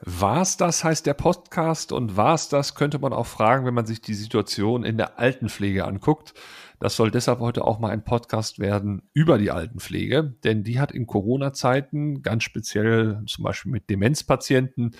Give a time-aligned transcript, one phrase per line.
[0.00, 4.00] War's das, heißt der Podcast, und war's das, könnte man auch fragen, wenn man sich
[4.00, 6.34] die Situation in der Altenpflege anguckt.
[6.78, 10.92] Das soll deshalb heute auch mal ein Podcast werden über die Altenpflege, denn die hat
[10.92, 14.94] in Corona-Zeiten ganz speziell zum Beispiel mit Demenzpatienten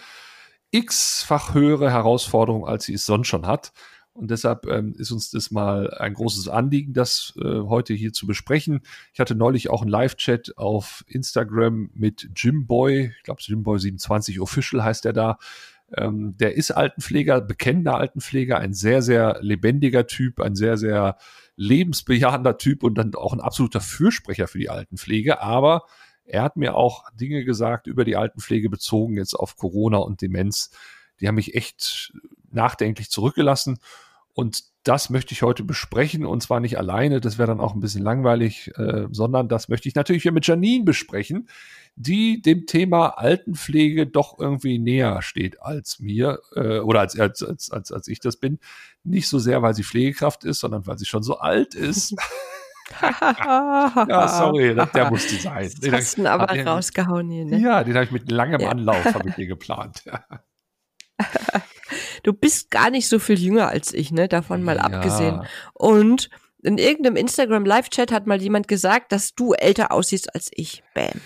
[0.72, 3.72] x-fach höhere Herausforderungen, als sie es sonst schon hat.
[4.12, 8.26] Und deshalb ähm, ist uns das mal ein großes Anliegen, das äh, heute hier zu
[8.26, 8.80] besprechen.
[9.12, 13.12] Ich hatte neulich auch einen Live-Chat auf Instagram mit Jimboy.
[13.16, 15.38] Ich glaube, Jimboy27 Official heißt er da.
[15.96, 21.16] Ähm, der ist Altenpfleger, bekennender Altenpfleger, ein sehr, sehr lebendiger Typ, ein sehr, sehr
[21.56, 25.40] lebensbejahender Typ und dann auch ein absoluter Fürsprecher für die Altenpflege.
[25.40, 25.84] Aber
[26.24, 30.70] er hat mir auch Dinge gesagt über die Altenpflege bezogen jetzt auf Corona und Demenz.
[31.20, 32.12] Die haben mich echt
[32.50, 33.78] nachdenklich zurückgelassen.
[34.32, 37.80] Und das möchte ich heute besprechen und zwar nicht alleine, das wäre dann auch ein
[37.80, 41.48] bisschen langweilig, äh, sondern das möchte ich natürlich hier mit Janine besprechen,
[41.96, 47.70] die dem Thema Altenpflege doch irgendwie näher steht als mir äh, oder als, als, als,
[47.70, 48.60] als, als ich das bin.
[49.02, 52.14] Nicht so sehr, weil sie Pflegekraft ist, sondern weil sie schon so alt ist.
[53.02, 55.70] ja, sorry, der, musste sein.
[55.82, 57.58] Den hast du aber den, rausgehauen hier, ne?
[57.58, 58.70] Ja, den habe ich mit langem ja.
[58.70, 60.04] Anlauf habe ich geplant.
[62.22, 64.28] Du bist gar nicht so viel jünger als ich, ne?
[64.28, 64.82] Davon mal ja.
[64.82, 65.42] abgesehen.
[65.74, 66.30] Und
[66.62, 70.82] in irgendeinem Instagram Live-Chat hat mal jemand gesagt, dass du älter aussiehst als ich.
[70.94, 71.20] Bam.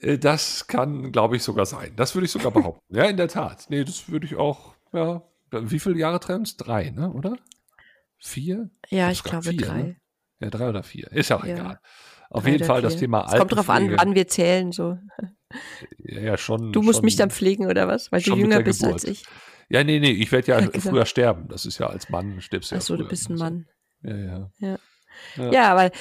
[0.00, 1.92] Äh, das kann, glaube ich, sogar sein.
[1.96, 2.82] Das würde ich sogar behaupten.
[2.94, 3.66] ja, in der Tat.
[3.68, 5.22] Nee, das würde ich auch, ja.
[5.50, 6.56] Wie viele Jahre trennen es?
[6.56, 7.12] Drei, ne?
[7.12, 7.36] Oder?
[8.18, 8.70] Vier?
[8.88, 9.82] Ja, ich glaube vier, drei.
[9.82, 9.96] Ne?
[10.40, 11.10] Ja, drei oder vier.
[11.12, 11.54] Ist ja auch ja.
[11.54, 11.80] egal.
[12.30, 12.88] Auf jeden Fall vier.
[12.88, 14.98] das Thema Es kommt drauf an, wann wir zählen, so.
[15.98, 16.72] Ja, ja schon.
[16.72, 18.10] Du musst schon, mich dann pflegen, oder was?
[18.10, 18.94] Weil du jünger bist Geburt.
[18.94, 19.24] als ich.
[19.72, 20.78] Ja, nee, nee, ich werde ja, genau.
[20.78, 21.48] früher sterben.
[21.48, 22.78] Das ist ja als Mann stirbst du ja.
[22.78, 23.66] Achso, du bist ein Mann.
[24.02, 24.50] Ja, ja.
[24.58, 24.78] Ja,
[25.36, 25.50] ja.
[25.50, 25.92] ja weil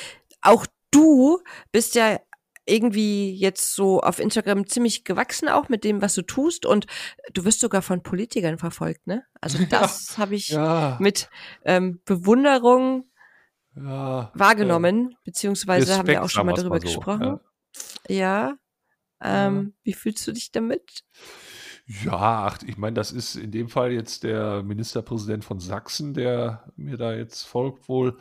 [0.41, 1.41] auch du
[1.71, 2.19] bist ja
[2.65, 6.85] irgendwie jetzt so auf Instagram ziemlich gewachsen auch mit dem, was du tust und
[7.33, 9.23] du wirst sogar von Politikern verfolgt, ne?
[9.39, 10.97] Also das ja, habe ich ja.
[10.99, 11.29] mit
[11.63, 13.05] ähm, Bewunderung
[13.77, 17.39] ja, wahrgenommen, äh, beziehungsweise Respekt, haben wir auch schon mal darüber mal so, gesprochen.
[18.09, 18.57] Ja.
[19.23, 21.05] Ähm, wie fühlst du dich damit?
[22.03, 26.71] Ja, ach, ich meine, das ist in dem Fall jetzt der Ministerpräsident von Sachsen, der
[26.77, 28.17] mir da jetzt folgt wohl.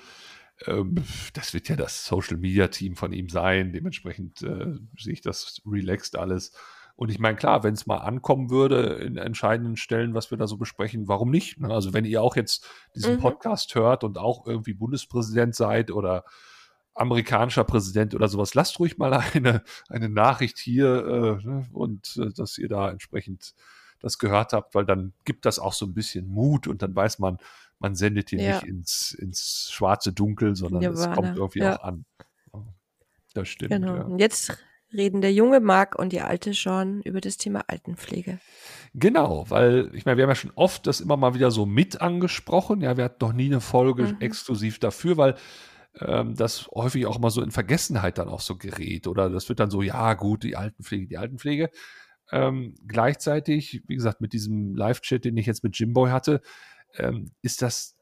[0.67, 0.97] Ähm,
[1.35, 3.73] das wird ja das Social Media Team von ihm sein.
[3.73, 6.53] Dementsprechend äh, sehe ich das relaxed alles.
[6.97, 10.47] Und ich meine, klar, wenn es mal ankommen würde in entscheidenden Stellen, was wir da
[10.47, 11.59] so besprechen, warum nicht?
[11.59, 11.73] Ne?
[11.73, 13.21] Also wenn ihr auch jetzt diesen mhm.
[13.21, 16.25] Podcast hört und auch irgendwie Bundespräsident seid oder
[17.01, 22.33] amerikanischer Präsident oder sowas, lasst ruhig mal eine, eine Nachricht hier äh, ne, und äh,
[22.33, 23.55] dass ihr da entsprechend
[24.01, 27.19] das gehört habt, weil dann gibt das auch so ein bisschen Mut und dann weiß
[27.19, 27.39] man,
[27.79, 28.55] man sendet hier ja.
[28.55, 31.79] nicht ins, ins schwarze Dunkel, sondern es kommt irgendwie ja.
[31.79, 32.05] auch an.
[33.35, 33.73] Das stimmt.
[33.73, 33.97] Genau.
[33.97, 34.03] Ja.
[34.03, 34.57] Und jetzt
[34.93, 38.41] reden der junge Marc und die alte Sean über das Thema Altenpflege.
[38.95, 42.01] Genau, weil ich meine, wir haben ja schon oft das immer mal wieder so mit
[42.01, 42.81] angesprochen.
[42.81, 44.17] Ja, wir hatten noch nie eine Folge mhm.
[44.21, 45.37] exklusiv dafür, weil
[45.99, 49.07] ähm, das häufig auch mal so in Vergessenheit dann auch so gerät.
[49.07, 51.71] Oder das wird dann so, ja, gut, die Altenpflege, die Altenpflege.
[52.33, 56.43] Ähm, gleichzeitig, wie gesagt, mit diesem Live-Chat, den ich jetzt mit Jimboy hatte,
[56.97, 57.97] ähm, ist das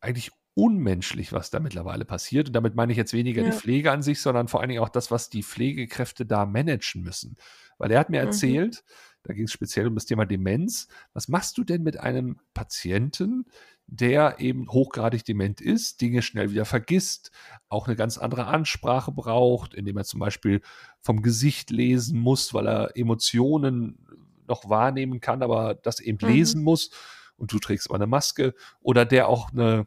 [0.00, 2.48] eigentlich unmenschlich, was da mittlerweile passiert.
[2.48, 3.50] Und damit meine ich jetzt weniger ja.
[3.50, 7.02] die Pflege an sich, sondern vor allen Dingen auch das, was die Pflegekräfte da managen
[7.02, 7.36] müssen.
[7.78, 8.26] Weil er hat mir mhm.
[8.26, 8.82] erzählt,
[9.22, 10.88] da ging es speziell um das Thema Demenz.
[11.12, 13.46] Was machst du denn mit einem Patienten,
[13.90, 17.30] der eben hochgradig dement ist, Dinge schnell wieder vergisst,
[17.70, 20.60] auch eine ganz andere Ansprache braucht, indem er zum Beispiel
[21.00, 24.06] vom Gesicht lesen muss, weil er Emotionen
[24.46, 26.32] noch wahrnehmen kann, aber das eben mhm.
[26.32, 26.90] lesen muss
[27.36, 29.86] und du trägst aber eine Maske oder der auch eine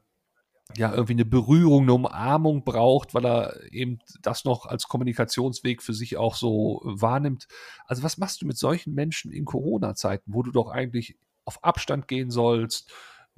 [0.78, 5.94] ja, irgendwie eine Berührung, eine Umarmung braucht, weil er eben das noch als Kommunikationsweg für
[5.94, 7.48] sich auch so wahrnimmt.
[7.86, 12.08] Also was machst du mit solchen Menschen in Corona-Zeiten, wo du doch eigentlich auf Abstand
[12.08, 12.90] gehen sollst,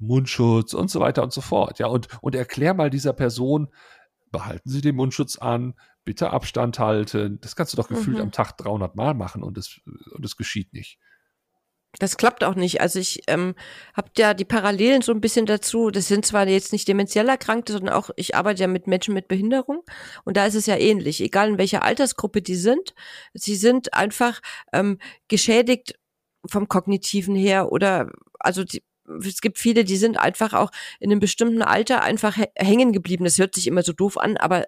[0.06, 1.78] Mundschutz und so weiter und so fort.
[1.78, 3.68] Ja, und, und erklär mal dieser Person,
[4.30, 7.38] behalten Sie den Mundschutz an, bitte Abstand halten.
[7.40, 8.24] Das kannst du doch gefühlt mhm.
[8.24, 9.80] am Tag 300 Mal machen und es
[10.12, 10.98] und es geschieht nicht.
[11.98, 12.80] Das klappt auch nicht.
[12.80, 13.54] Also ich ähm,
[13.94, 15.90] habe ja die Parallelen so ein bisschen dazu.
[15.90, 19.28] Das sind zwar jetzt nicht demenziell Erkrankte, sondern auch ich arbeite ja mit Menschen mit
[19.28, 19.82] Behinderung
[20.24, 21.20] und da ist es ja ähnlich.
[21.20, 22.94] Egal in welcher Altersgruppe die sind,
[23.32, 24.40] sie sind einfach
[24.72, 24.98] ähm,
[25.28, 25.94] geschädigt
[26.46, 28.10] vom kognitiven her oder
[28.40, 28.82] also die,
[29.24, 30.70] es gibt viele, die sind einfach auch
[31.00, 33.24] in einem bestimmten Alter einfach hängen geblieben.
[33.24, 34.66] Das hört sich immer so doof an, aber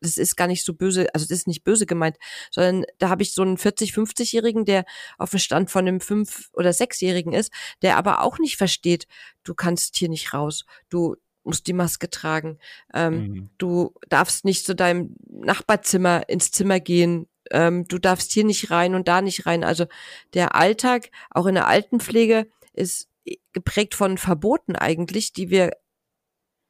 [0.00, 2.16] das ist gar nicht so böse, also das ist nicht böse gemeint,
[2.50, 4.84] sondern da habe ich so einen 40, 50-Jährigen, der
[5.18, 9.06] auf dem Stand von einem 5- oder 6-Jährigen ist, der aber auch nicht versteht,
[9.44, 12.58] du kannst hier nicht raus, du musst die Maske tragen,
[12.94, 13.50] ähm, mhm.
[13.58, 18.94] du darfst nicht zu deinem Nachbarzimmer ins Zimmer gehen, ähm, du darfst hier nicht rein
[18.94, 19.64] und da nicht rein.
[19.64, 19.86] Also
[20.34, 23.07] der Alltag, auch in der Altenpflege, ist
[23.52, 25.72] geprägt von Verboten eigentlich, die wir,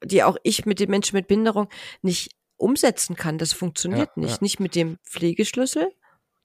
[0.03, 1.69] die auch ich mit den Menschen mit Behinderung
[2.03, 3.39] nicht umsetzen kann.
[3.39, 4.37] Das funktioniert ja, nicht.
[4.37, 4.39] Ja.
[4.41, 5.93] Nicht mit dem Pflegeschlüssel.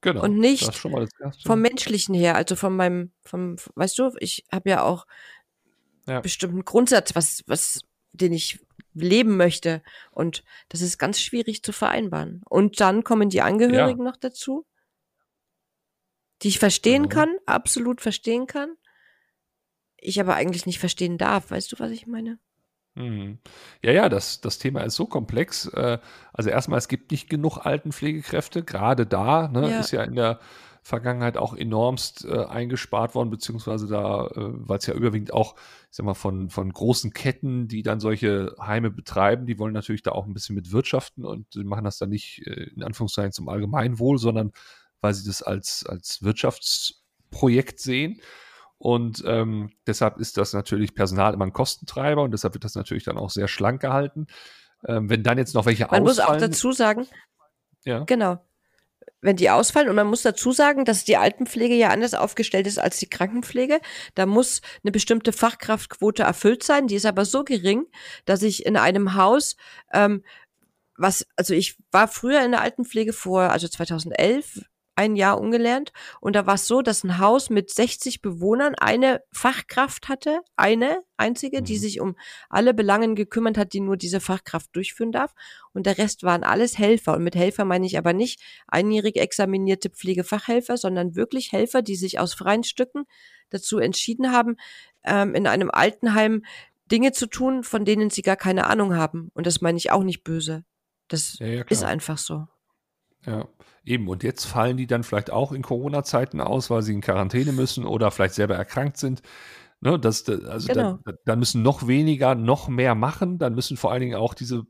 [0.01, 4.83] Genau, und nicht vom menschlichen her, also von meinem, vom, weißt du, ich habe ja
[4.83, 5.07] auch
[6.07, 6.19] ja.
[6.19, 7.81] bestimmten Grundsatz, was, was,
[8.11, 8.59] den ich
[8.93, 9.81] leben möchte.
[10.11, 12.41] Und das ist ganz schwierig zu vereinbaren.
[12.49, 14.11] Und dann kommen die Angehörigen ja.
[14.11, 14.65] noch dazu,
[16.41, 17.09] die ich verstehen mhm.
[17.09, 18.75] kann, absolut verstehen kann.
[20.03, 21.51] Ich aber eigentlich nicht verstehen darf.
[21.51, 22.39] Weißt du, was ich meine?
[22.95, 23.39] Mhm.
[23.81, 25.67] Ja, ja, das, das Thema ist so komplex.
[25.67, 25.99] Äh,
[26.31, 28.63] also erstmal, es gibt nicht genug Altenpflegekräfte.
[28.63, 29.79] Gerade da ne, ja.
[29.79, 30.39] ist ja in der
[30.83, 35.55] Vergangenheit auch enormst äh, eingespart worden, beziehungsweise da, äh, weil es ja überwiegend auch,
[35.89, 40.03] ich sag mal, von, von großen Ketten, die dann solche Heime betreiben, die wollen natürlich
[40.03, 43.47] da auch ein bisschen mit wirtschaften und machen das dann nicht äh, in Anführungszeichen zum
[43.47, 44.51] Allgemeinwohl, sondern
[44.99, 48.19] weil sie das als, als Wirtschaftsprojekt sehen.
[48.83, 53.05] Und ähm, deshalb ist das natürlich Personal immer ein Kostentreiber und deshalb wird das natürlich
[53.05, 54.27] dann auch sehr schlank gehalten.
[54.85, 57.07] Ähm, wenn dann jetzt noch welche Man ausfallen, muss auch dazu sagen,
[57.85, 58.03] ja.
[58.03, 58.45] genau,
[59.21, 62.77] wenn die ausfallen und man muss dazu sagen, dass die Altenpflege ja anders aufgestellt ist
[62.77, 63.79] als die Krankenpflege.
[64.15, 66.87] Da muss eine bestimmte Fachkraftquote erfüllt sein.
[66.87, 67.85] Die ist aber so gering,
[68.25, 69.55] dass ich in einem Haus
[69.93, 70.23] ähm,
[70.97, 74.65] was, also ich war früher in der Altenpflege vor, also 2011,
[74.95, 75.91] ein Jahr ungelernt.
[76.21, 81.01] Und da war es so, dass ein Haus mit 60 Bewohnern eine Fachkraft hatte, eine
[81.17, 81.79] einzige, die mhm.
[81.79, 82.15] sich um
[82.49, 85.33] alle Belangen gekümmert hat, die nur diese Fachkraft durchführen darf.
[85.73, 87.15] Und der Rest waren alles Helfer.
[87.15, 92.19] Und mit Helfer meine ich aber nicht einjährig examinierte Pflegefachhelfer, sondern wirklich Helfer, die sich
[92.19, 93.05] aus freien Stücken
[93.49, 94.57] dazu entschieden haben,
[95.03, 96.43] ähm, in einem Altenheim
[96.91, 99.31] Dinge zu tun, von denen sie gar keine Ahnung haben.
[99.33, 100.63] Und das meine ich auch nicht böse.
[101.07, 102.47] Das ja, ja, ist einfach so.
[103.25, 103.47] Ja,
[103.85, 104.07] eben.
[104.07, 107.85] Und jetzt fallen die dann vielleicht auch in Corona-Zeiten aus, weil sie in Quarantäne müssen
[107.85, 109.21] oder vielleicht selber erkrankt sind.
[109.81, 110.99] Ne, das, also genau.
[111.03, 113.37] dann, dann müssen noch weniger, noch mehr machen.
[113.37, 114.63] Dann müssen vor allen Dingen auch diese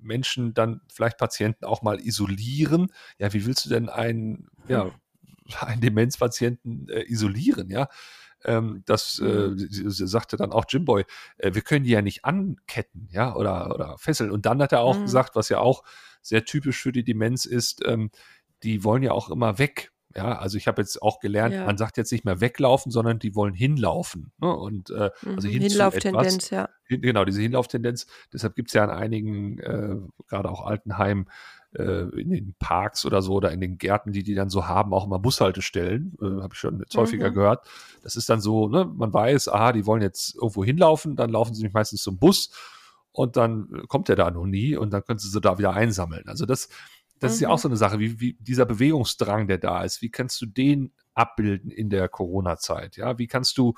[0.00, 2.92] Menschen dann vielleicht Patienten auch mal isolieren.
[3.18, 4.90] Ja, wie willst du denn einen, ja,
[5.60, 7.88] einen Demenzpatienten äh, isolieren, ja?
[8.44, 9.90] Ähm, das äh, mhm.
[9.90, 11.04] sagte dann auch Jimboy,
[11.38, 14.30] äh, wir können die ja nicht anketten, ja, oder, oder fesseln.
[14.30, 15.02] Und dann hat er auch mhm.
[15.02, 15.82] gesagt, was ja auch
[16.26, 18.10] sehr typisch für die Demenz ist, ähm,
[18.62, 19.92] die wollen ja auch immer weg.
[20.14, 21.66] Ja, also ich habe jetzt auch gelernt, ja.
[21.66, 24.32] man sagt jetzt nicht mehr weglaufen, sondern die wollen hinlaufen.
[24.38, 24.50] Ne?
[24.50, 26.70] Und äh, also mhm, hin Hinlauftendenz, ja.
[26.84, 28.06] Hin, genau, diese Hinlauftendenz.
[28.32, 29.96] Deshalb gibt es ja in einigen, äh,
[30.28, 31.28] gerade auch Altenheimen,
[31.74, 34.94] äh, in den Parks oder so oder in den Gärten, die die dann so haben,
[34.94, 36.16] auch immer Bushaltestellen.
[36.22, 37.34] Äh, habe ich schon jetzt häufiger mhm.
[37.34, 37.66] gehört.
[38.02, 41.54] Das ist dann so, ne, man weiß, aha, die wollen jetzt irgendwo hinlaufen, dann laufen
[41.54, 42.50] sie meistens zum Bus
[43.16, 46.28] und dann kommt er da noch nie und dann können sie sie da wieder einsammeln.
[46.28, 46.68] Also das,
[47.18, 47.34] das mhm.
[47.34, 47.62] ist ja auch mhm.
[47.62, 51.70] so eine Sache, wie, wie dieser Bewegungsdrang, der da ist, wie kannst du den abbilden
[51.70, 52.96] in der Corona-Zeit?
[52.96, 53.72] Ja, wie kannst du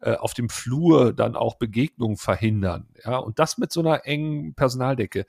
[0.00, 2.86] äh, auf dem Flur dann auch Begegnungen verhindern?
[3.04, 5.26] Ja, und das mit so einer engen Personaldecke.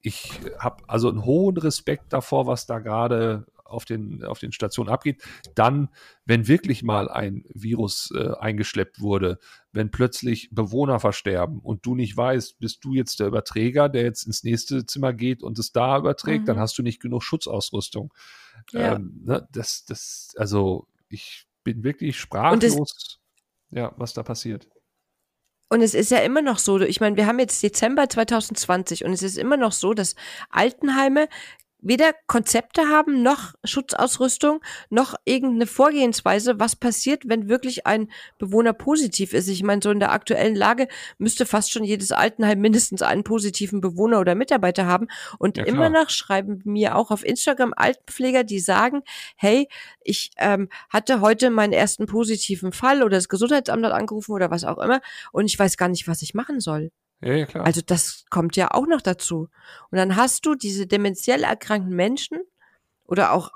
[0.00, 4.90] Ich habe also einen hohen Respekt davor, was da gerade auf den, auf den Stationen
[4.90, 5.22] abgeht.
[5.54, 5.88] Dann,
[6.24, 9.38] wenn wirklich mal ein Virus äh, eingeschleppt wurde,
[9.72, 14.24] wenn plötzlich Bewohner versterben und du nicht weißt, bist du jetzt der Überträger, der jetzt
[14.24, 16.46] ins nächste Zimmer geht und es da überträgt, mhm.
[16.46, 18.12] dann hast du nicht genug Schutzausrüstung.
[18.72, 18.94] Ja.
[18.94, 23.18] Ähm, ne, das, das, also ich bin wirklich sprachlos,
[23.70, 24.68] ja, was da passiert.
[25.68, 29.12] Und es ist ja immer noch so, ich meine, wir haben jetzt Dezember 2020 und
[29.12, 30.14] es ist immer noch so, dass
[30.50, 31.28] Altenheime
[31.86, 39.32] weder Konzepte haben, noch Schutzausrüstung, noch irgendeine Vorgehensweise, was passiert, wenn wirklich ein Bewohner positiv
[39.32, 39.48] ist.
[39.48, 40.88] Ich meine, so in der aktuellen Lage
[41.18, 45.06] müsste fast schon jedes Altenheim mindestens einen positiven Bewohner oder Mitarbeiter haben.
[45.38, 49.02] Und ja, immer noch schreiben mir auch auf Instagram Altenpfleger, die sagen,
[49.36, 49.68] hey,
[50.02, 54.64] ich ähm, hatte heute meinen ersten positiven Fall oder das Gesundheitsamt hat angerufen oder was
[54.64, 55.00] auch immer
[55.32, 56.90] und ich weiß gar nicht, was ich machen soll.
[57.20, 57.64] Ja, ja, klar.
[57.64, 59.48] Also das kommt ja auch noch dazu.
[59.90, 62.38] Und dann hast du diese dementiell erkrankten Menschen
[63.04, 63.50] oder auch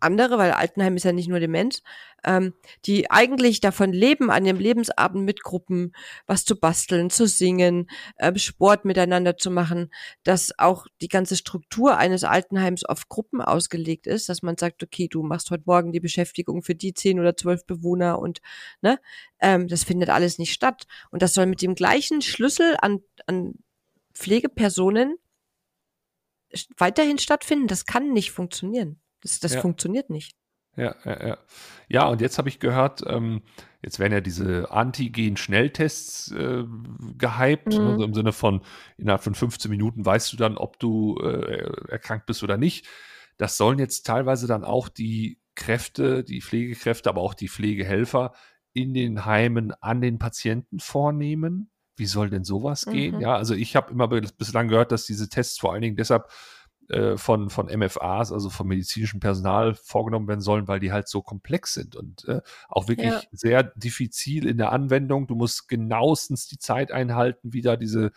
[0.00, 1.82] andere, weil Altenheim ist ja nicht nur Demenz,
[2.24, 2.54] ähm,
[2.86, 5.92] die eigentlich davon leben, an dem Lebensabend mit Gruppen
[6.26, 9.90] was zu basteln, zu singen, äh, Sport miteinander zu machen,
[10.22, 15.08] dass auch die ganze Struktur eines Altenheims auf Gruppen ausgelegt ist, dass man sagt, okay,
[15.08, 18.40] du machst heute Morgen die Beschäftigung für die zehn oder zwölf Bewohner und
[18.80, 18.98] ne,
[19.40, 20.86] ähm, das findet alles nicht statt.
[21.10, 23.54] Und das soll mit dem gleichen Schlüssel an, an
[24.14, 25.16] Pflegepersonen
[26.76, 27.66] weiterhin stattfinden.
[27.66, 29.00] Das kann nicht funktionieren.
[29.24, 29.60] Das, das ja.
[29.60, 30.36] funktioniert nicht.
[30.76, 31.38] Ja, ja, ja.
[31.88, 33.42] Ja, und jetzt habe ich gehört, ähm,
[33.82, 36.64] jetzt werden ja diese Antigen-Schnelltests äh,
[37.16, 37.86] gehypt, ne, mhm.
[37.88, 38.62] also im Sinne von
[38.96, 42.86] innerhalb von 15 Minuten weißt du dann, ob du äh, erkrankt bist oder nicht.
[43.36, 48.32] das sollen jetzt teilweise dann auch die Kräfte, die Pflegekräfte, aber auch die Pflegehelfer
[48.72, 51.70] in den Heimen an den Patienten vornehmen.
[51.96, 53.16] Wie soll denn sowas gehen?
[53.16, 53.20] Mhm.
[53.20, 56.28] Ja, also ich habe immer bislang gehört, dass diese Tests vor allen Dingen deshalb
[56.88, 61.22] äh, von, von MFAs, also vom medizinischen Personal vorgenommen werden sollen, weil die halt so
[61.22, 63.22] komplex sind und äh, auch wirklich ja.
[63.32, 65.26] sehr diffizil in der Anwendung.
[65.26, 68.12] Du musst genauestens die Zeit einhalten, wie da diese,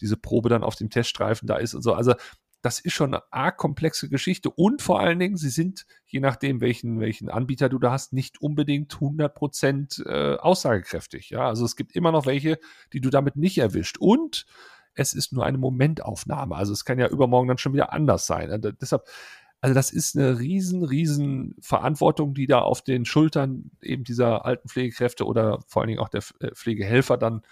[0.00, 1.94] diese Probe dann auf dem Teststreifen da ist und so.
[1.94, 2.14] Also
[2.62, 6.60] das ist schon eine arg komplexe Geschichte und vor allen Dingen, sie sind, je nachdem,
[6.60, 11.30] welchen, welchen Anbieter du da hast, nicht unbedingt 100% äh, aussagekräftig.
[11.30, 12.58] Ja, also es gibt immer noch welche,
[12.92, 14.46] die du damit nicht erwischt und
[14.94, 16.56] es ist nur eine Momentaufnahme.
[16.56, 18.50] Also es kann ja übermorgen dann schon wieder anders sein.
[18.50, 19.04] Und deshalb,
[19.60, 24.68] also das ist eine riesen, riesen Verantwortung, die da auf den Schultern eben dieser alten
[24.68, 27.42] Pflegekräfte oder vor allen Dingen auch der äh, Pflegehelfer dann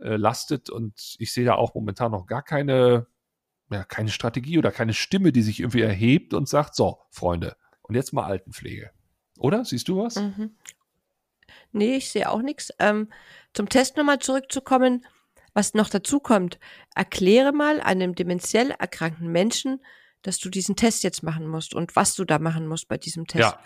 [0.00, 0.70] äh, lastet.
[0.70, 3.06] Und ich sehe da auch momentan noch gar keine
[3.72, 7.94] ja, keine Strategie oder keine Stimme, die sich irgendwie erhebt und sagt, so, Freunde, und
[7.94, 8.90] jetzt mal Altenpflege.
[9.38, 9.64] Oder?
[9.64, 10.16] Siehst du was?
[10.16, 10.56] Mhm.
[11.72, 12.72] Nee, ich sehe auch nichts.
[12.78, 13.08] Ähm,
[13.54, 15.04] zum Test nochmal zurückzukommen,
[15.54, 16.58] was noch dazu kommt,
[16.94, 19.80] erkläre mal einem dementiell erkrankten Menschen,
[20.22, 23.26] dass du diesen Test jetzt machen musst und was du da machen musst bei diesem
[23.26, 23.52] Test.
[23.52, 23.60] Ja.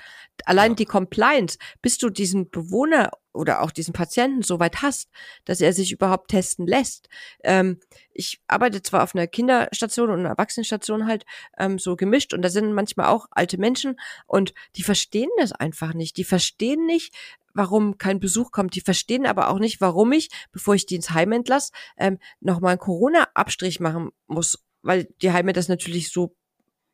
[0.44, 0.76] Allein ja.
[0.76, 5.10] die Compliance, bis du diesen Bewohner oder auch diesen Patienten so weit hast,
[5.44, 7.08] dass er sich überhaupt testen lässt.
[7.44, 7.80] Ähm,
[8.12, 11.24] ich arbeite zwar auf einer Kinderstation und einer Erwachsenenstation halt
[11.58, 15.92] ähm, so gemischt und da sind manchmal auch alte Menschen und die verstehen das einfach
[15.92, 16.16] nicht.
[16.16, 17.14] Die verstehen nicht,
[17.56, 18.74] warum kein Besuch kommt.
[18.74, 22.72] Die verstehen aber auch nicht, warum ich, bevor ich die ins Heim entlasse, ähm, nochmal
[22.72, 26.36] einen Corona-Abstrich machen muss, weil die Heime das natürlich so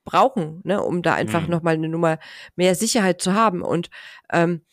[0.04, 1.50] brauchen, ne, um da einfach mhm.
[1.50, 2.18] nochmal eine Nummer
[2.56, 3.62] mehr Sicherheit zu haben.
[3.62, 3.90] Und
[4.32, 4.64] ähm,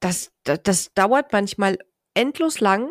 [0.00, 1.78] das, das, das dauert manchmal
[2.14, 2.90] endlos lang.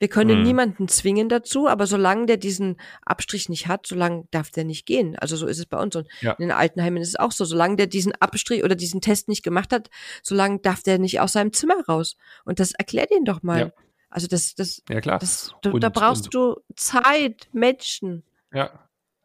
[0.00, 0.44] Wir können mhm.
[0.44, 5.14] niemanden zwingen dazu, aber solange der diesen Abstrich nicht hat, solange darf der nicht gehen.
[5.18, 5.94] Also so ist es bei uns.
[5.94, 6.32] Und ja.
[6.32, 7.44] in den Altenheimen ist es auch so.
[7.44, 9.90] Solange der diesen Abstrich oder diesen Test nicht gemacht hat,
[10.22, 12.16] solange darf der nicht aus seinem Zimmer raus.
[12.46, 13.60] Und das erklärt ihn doch mal.
[13.60, 13.72] Ja.
[14.08, 15.18] Also das, das, ja, klar.
[15.18, 18.24] Das, du, und, da brauchst und, du Zeit, Menschen.
[18.54, 18.70] Ja,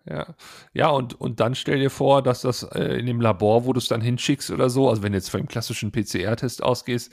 [0.06, 0.36] ja,
[0.74, 3.80] ja und, und dann stell dir vor, dass das äh, in dem Labor, wo du
[3.80, 7.12] es dann hinschickst oder so, also wenn du jetzt von dem klassischen PCR-Test ausgehst,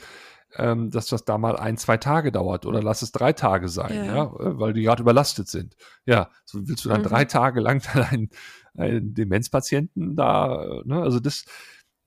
[0.57, 4.05] ähm, dass das da mal ein, zwei Tage dauert oder lass es drei Tage sein,
[4.05, 5.75] ja, ja äh, weil die gerade überlastet sind.
[6.05, 7.05] Ja, so willst du dann mhm.
[7.05, 7.81] drei Tage lang
[8.11, 8.29] einen,
[8.75, 11.01] einen Demenzpatienten da, äh, ne?
[11.01, 11.45] Also das,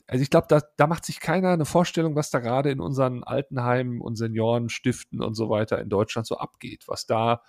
[0.07, 3.25] also ich glaube, da, da macht sich keiner eine Vorstellung, was da gerade in unseren
[3.25, 7.43] Altenheimen und Seniorenstiften und so weiter in Deutschland so abgeht, was da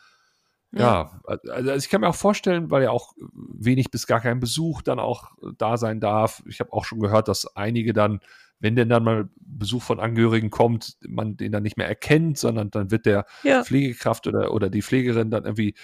[0.74, 4.82] ja, also ich kann mir auch vorstellen, weil ja auch wenig bis gar kein Besuch
[4.82, 6.44] dann auch da sein darf.
[6.46, 8.20] Ich habe auch schon gehört, dass einige dann,
[8.60, 12.72] wenn denn dann mal Besuch von Angehörigen kommt, man den dann nicht mehr erkennt, sondern
[12.72, 13.64] dann wird der ja.
[13.64, 15.76] Pflegekraft oder, oder die Pflegerin dann irgendwie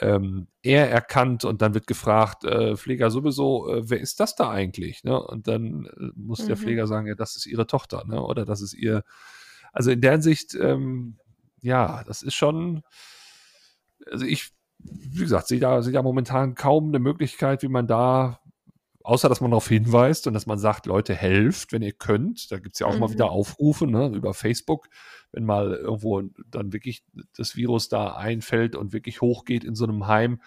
[0.00, 4.50] ähm, eher erkannt und dann wird gefragt, äh, Pfleger sowieso, äh, wer ist das da
[4.50, 5.04] eigentlich?
[5.04, 5.22] Ne?
[5.22, 6.46] Und dann äh, muss mhm.
[6.48, 8.22] der Pfleger sagen, ja, das ist ihre Tochter, ne?
[8.22, 9.04] Oder das ist ihr.
[9.72, 11.18] Also in der Hinsicht, ähm,
[11.60, 12.82] ja, das ist schon
[14.10, 18.40] also ich, wie gesagt, sehe da, sehe da momentan kaum eine Möglichkeit, wie man da,
[19.04, 22.50] außer dass man darauf hinweist und dass man sagt, Leute, helft, wenn ihr könnt.
[22.50, 23.00] Da gibt es ja auch mhm.
[23.00, 24.88] mal wieder Aufrufe ne, über Facebook,
[25.32, 27.04] wenn mal irgendwo dann wirklich
[27.36, 30.40] das Virus da einfällt und wirklich hochgeht in so einem Heim,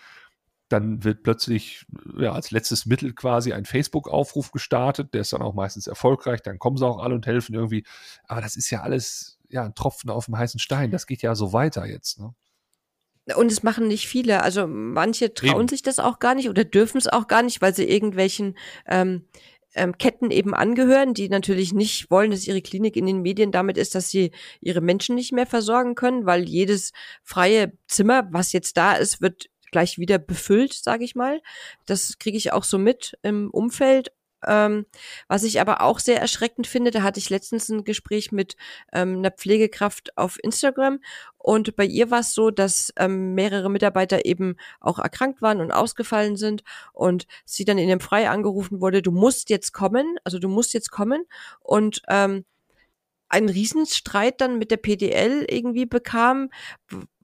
[0.69, 1.85] dann wird plötzlich
[2.17, 6.57] ja, als letztes Mittel quasi ein Facebook-Aufruf gestartet, der ist dann auch meistens erfolgreich, dann
[6.57, 7.85] kommen sie auch alle und helfen irgendwie.
[8.23, 10.89] Aber das ist ja alles ja ein Tropfen auf dem heißen Stein.
[10.89, 12.19] Das geht ja so weiter jetzt.
[12.19, 12.33] Ne?
[13.35, 14.43] Und es machen nicht viele.
[14.43, 15.67] Also manche trauen eben.
[15.67, 18.55] sich das auch gar nicht oder dürfen es auch gar nicht, weil sie irgendwelchen
[18.87, 19.25] ähm,
[19.75, 23.77] ähm, Ketten eben angehören, die natürlich nicht wollen, dass ihre Klinik in den Medien damit
[23.77, 26.91] ist, dass sie ihre Menschen nicht mehr versorgen können, weil jedes
[27.23, 31.41] freie Zimmer, was jetzt da ist, wird gleich wieder befüllt, sage ich mal.
[31.85, 34.11] Das kriege ich auch so mit im Umfeld
[34.47, 34.85] ähm,
[35.27, 38.55] was ich aber auch sehr erschreckend finde, da hatte ich letztens ein Gespräch mit
[38.93, 40.99] ähm, einer Pflegekraft auf Instagram
[41.37, 45.71] und bei ihr war es so, dass ähm, mehrere Mitarbeiter eben auch erkrankt waren und
[45.71, 50.39] ausgefallen sind und sie dann in dem Frei angerufen wurde, du musst jetzt kommen, also
[50.39, 51.25] du musst jetzt kommen
[51.59, 52.45] und ähm,
[53.29, 56.49] einen Riesenstreit dann mit der PDL irgendwie bekam,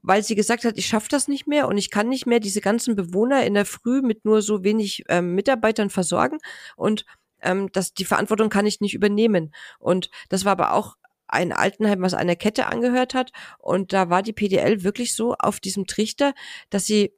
[0.02, 2.60] weil sie gesagt hat, ich schaffe das nicht mehr und ich kann nicht mehr diese
[2.60, 6.38] ganzen Bewohner in der Früh mit nur so wenig ähm, Mitarbeitern versorgen
[6.76, 7.04] und
[7.42, 9.52] ähm, das, die Verantwortung kann ich nicht übernehmen.
[9.78, 10.96] Und das war aber auch
[11.28, 13.32] ein Altenheim, was einer Kette angehört hat.
[13.58, 16.34] Und da war die PDL wirklich so auf diesem Trichter,
[16.70, 17.12] dass sie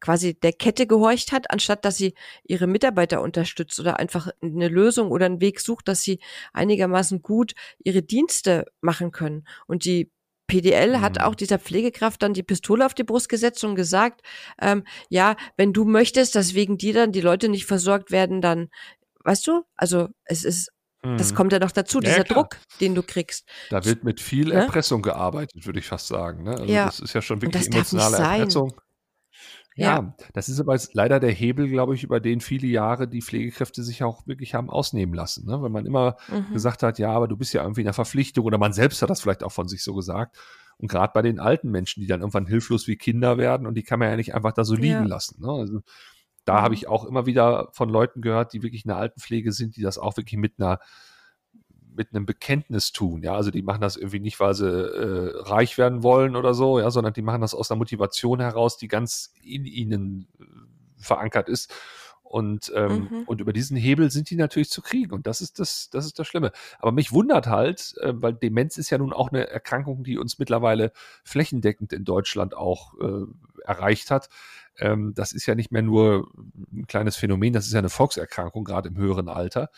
[0.00, 2.14] quasi der Kette gehorcht hat, anstatt dass sie
[2.44, 6.18] ihre Mitarbeiter unterstützt oder einfach eine Lösung oder einen Weg sucht, dass sie
[6.52, 9.46] einigermaßen gut ihre Dienste machen können.
[9.66, 10.10] Und die
[10.52, 11.24] PDL hat mhm.
[11.24, 14.20] auch dieser Pflegekraft dann die Pistole auf die Brust gesetzt und gesagt,
[14.60, 18.68] ähm, ja, wenn du möchtest, dass wegen dir dann die Leute nicht versorgt werden, dann,
[19.24, 20.70] weißt du, also es ist,
[21.02, 21.16] mhm.
[21.16, 22.42] das kommt ja noch dazu, ja, dieser klar.
[22.42, 23.48] Druck, den du kriegst.
[23.70, 24.54] Da wird mit viel ne?
[24.54, 26.42] Erpressung gearbeitet, würde ich fast sagen.
[26.42, 26.50] Ne?
[26.50, 26.84] Also ja.
[26.84, 28.74] das ist ja schon wirklich emotionale Erpressung.
[29.74, 33.22] Ja, ja, das ist aber leider der Hebel, glaube ich, über den viele Jahre die
[33.22, 35.46] Pflegekräfte sich auch wirklich haben ausnehmen lassen.
[35.46, 35.62] Ne?
[35.62, 36.52] Wenn man immer mhm.
[36.52, 39.10] gesagt hat, ja, aber du bist ja irgendwie in der Verpflichtung oder man selbst hat
[39.10, 40.36] das vielleicht auch von sich so gesagt.
[40.76, 43.82] Und gerade bei den alten Menschen, die dann irgendwann hilflos wie Kinder werden und die
[43.82, 45.04] kann man ja nicht einfach da so liegen ja.
[45.04, 45.40] lassen.
[45.40, 45.50] Ne?
[45.50, 45.80] Also,
[46.44, 46.62] da mhm.
[46.62, 49.82] habe ich auch immer wieder von Leuten gehört, die wirklich in der Altenpflege sind, die
[49.82, 50.80] das auch wirklich mit einer
[51.94, 53.22] mit einem Bekenntnis tun.
[53.22, 56.78] Ja, also die machen das irgendwie nicht, weil sie äh, reich werden wollen oder so,
[56.78, 60.44] ja, sondern die machen das aus einer Motivation heraus, die ganz in ihnen äh,
[60.98, 61.72] verankert ist.
[62.32, 63.22] Und, ähm, mhm.
[63.26, 65.12] und über diesen Hebel sind die natürlich zu kriegen.
[65.12, 66.50] Und das ist das, das ist das Schlimme.
[66.78, 70.38] Aber mich wundert halt, äh, weil Demenz ist ja nun auch eine Erkrankung, die uns
[70.38, 70.92] mittlerweile
[71.24, 73.26] flächendeckend in Deutschland auch äh,
[73.66, 74.30] erreicht hat.
[74.78, 76.32] Ähm, das ist ja nicht mehr nur
[76.72, 79.68] ein kleines Phänomen, das ist ja eine Volkserkrankung, gerade im höheren Alter.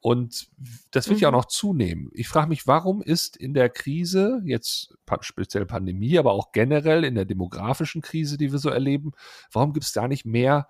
[0.00, 0.48] Und
[0.92, 1.22] das wird mhm.
[1.22, 2.10] ja auch noch zunehmen.
[2.14, 7.14] Ich frage mich, warum ist in der Krise, jetzt speziell Pandemie, aber auch generell in
[7.14, 9.12] der demografischen Krise, die wir so erleben,
[9.52, 10.68] warum gibt es da nicht mehr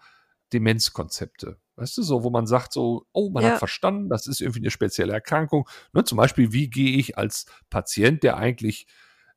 [0.53, 1.59] Demenzkonzepte?
[1.77, 3.51] Weißt du, so, wo man sagt, so, oh, man ja.
[3.51, 5.69] hat verstanden, das ist irgendwie eine spezielle Erkrankung.
[5.93, 8.89] Ne, zum Beispiel, wie gehe ich als Patient, der eigentlich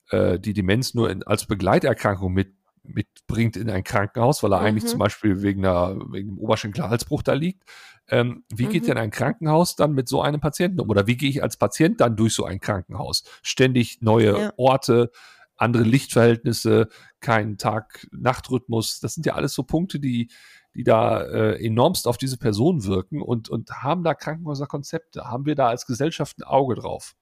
[0.09, 4.66] äh, die Demenz nur in, als Begleiterkrankung mit mitbringt in ein Krankenhaus, weil er mhm.
[4.66, 7.63] eigentlich zum Beispiel wegen, einer, wegen einem Oberschenkelhalsbruch da liegt.
[8.10, 8.70] Ähm, wie mhm.
[8.70, 10.90] geht denn ein Krankenhaus dann mit so einem Patienten um?
[10.90, 13.24] Oder wie gehe ich als Patient dann durch so ein Krankenhaus?
[13.42, 14.54] Ständig neue ja.
[14.58, 15.12] Orte,
[15.56, 19.00] andere Lichtverhältnisse, kein Tag-Nacht-Rhythmus.
[19.00, 20.30] Das sind ja alles so Punkte, die,
[20.75, 25.25] die da äh, enormst auf diese Person wirken und, und haben da Krankenhäuser Konzepte?
[25.25, 27.16] Haben wir da als Gesellschaft ein Auge drauf?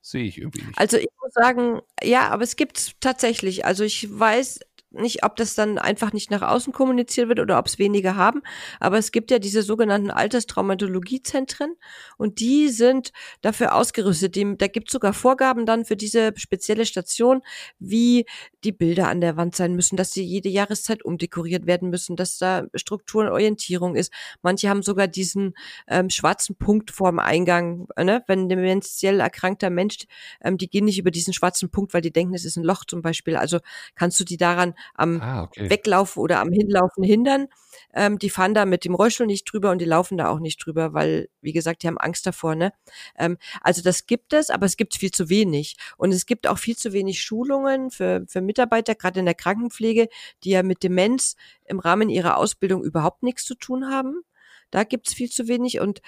[0.00, 0.78] Sehe ich irgendwie nicht.
[0.78, 3.64] Also ich muss sagen, ja, aber es gibt tatsächlich.
[3.64, 4.60] Also ich weiß,
[4.94, 8.42] nicht, ob das dann einfach nicht nach außen kommuniziert wird oder ob es wenige haben.
[8.80, 11.76] Aber es gibt ja diese sogenannten Alterstraumatologiezentren
[12.18, 14.36] und die sind dafür ausgerüstet.
[14.36, 17.42] Die, da gibt es sogar Vorgaben dann für diese spezielle Station,
[17.78, 18.26] wie
[18.64, 22.38] die Bilder an der Wand sein müssen, dass sie jede Jahreszeit umdekoriert werden müssen, dass
[22.38, 24.12] da Struktur und Orientierung ist.
[24.42, 25.54] Manche haben sogar diesen
[25.88, 28.22] ähm, schwarzen Punkt vorm Eingang, ne?
[28.26, 30.06] wenn ein dementiell erkrankter Mensch,
[30.42, 32.84] ähm, die gehen nicht über diesen schwarzen Punkt, weil die denken, es ist ein Loch
[32.84, 33.36] zum Beispiel.
[33.36, 33.58] Also
[33.94, 35.70] kannst du die daran am ah, okay.
[35.70, 37.48] Weglaufen oder am Hinlaufen hindern.
[37.94, 40.64] Ähm, die fahren da mit dem Rollstuhl nicht drüber und die laufen da auch nicht
[40.64, 42.54] drüber, weil, wie gesagt, die haben Angst davor.
[42.54, 42.72] Ne?
[43.18, 45.76] Ähm, also das gibt es, aber es gibt viel zu wenig.
[45.96, 50.08] Und es gibt auch viel zu wenig Schulungen für, für Mitarbeiter, gerade in der Krankenpflege,
[50.44, 54.22] die ja mit Demenz im Rahmen ihrer Ausbildung überhaupt nichts zu tun haben.
[54.70, 56.00] Da gibt's viel zu wenig und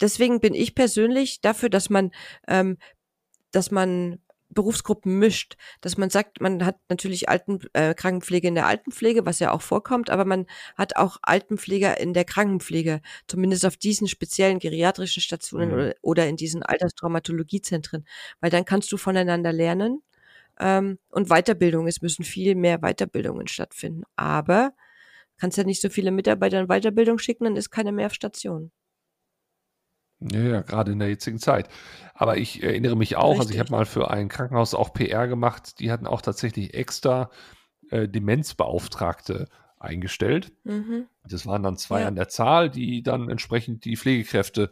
[0.00, 2.10] deswegen bin ich persönlich dafür, dass man,
[2.46, 2.78] ähm,
[3.52, 4.20] dass man
[4.58, 9.38] Berufsgruppen mischt, dass man sagt, man hat natürlich Alten, äh, Krankenpflege in der Altenpflege, was
[9.38, 14.58] ja auch vorkommt, aber man hat auch Altenpfleger in der Krankenpflege, zumindest auf diesen speziellen
[14.58, 15.74] geriatrischen Stationen mhm.
[15.74, 18.04] oder, oder in diesen Alterstraumatologiezentren,
[18.40, 20.02] weil dann kannst du voneinander lernen
[20.58, 24.72] ähm, und Weiterbildung, es müssen viel mehr Weiterbildungen stattfinden, aber
[25.36, 28.72] kannst ja nicht so viele Mitarbeiter in Weiterbildung schicken, dann ist keine mehr auf Station.
[30.20, 31.68] Ja, ja, gerade in der jetzigen Zeit.
[32.14, 33.40] Aber ich erinnere mich auch, Richtig.
[33.40, 37.30] also ich habe mal für ein Krankenhaus auch PR gemacht, die hatten auch tatsächlich extra
[37.90, 40.52] äh, Demenzbeauftragte eingestellt.
[40.64, 41.06] Mhm.
[41.28, 42.08] Das waren dann zwei ja.
[42.08, 44.70] an der Zahl, die dann entsprechend die Pflegekräfte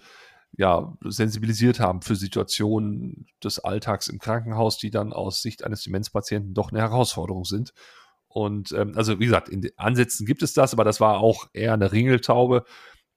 [0.56, 6.54] ja sensibilisiert haben für Situationen des Alltags im Krankenhaus, die dann aus Sicht eines Demenzpatienten
[6.54, 7.72] doch eine Herausforderung sind.
[8.28, 11.72] Und ähm, also wie gesagt, in Ansätzen gibt es das, aber das war auch eher
[11.72, 12.64] eine Ringeltaube.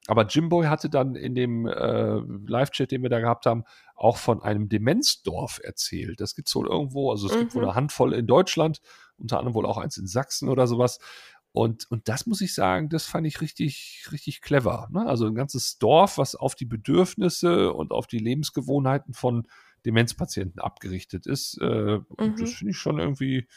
[0.09, 3.63] Aber Jimboy hatte dann in dem äh, Live-Chat, den wir da gehabt haben,
[3.95, 6.19] auch von einem Demenzdorf erzählt.
[6.19, 7.39] Das gibt es wohl irgendwo, also es mhm.
[7.41, 7.69] gibt wohl mhm.
[7.69, 8.81] eine Handvoll in Deutschland,
[9.17, 10.97] unter anderem wohl auch eins in Sachsen oder sowas.
[11.51, 14.87] Und, und das muss ich sagen, das fand ich richtig, richtig clever.
[14.91, 15.05] Ne?
[15.05, 19.45] Also ein ganzes Dorf, was auf die Bedürfnisse und auf die Lebensgewohnheiten von
[19.85, 21.59] Demenzpatienten abgerichtet ist.
[21.61, 22.35] Äh, mhm.
[22.39, 23.47] Das finde ich schon irgendwie,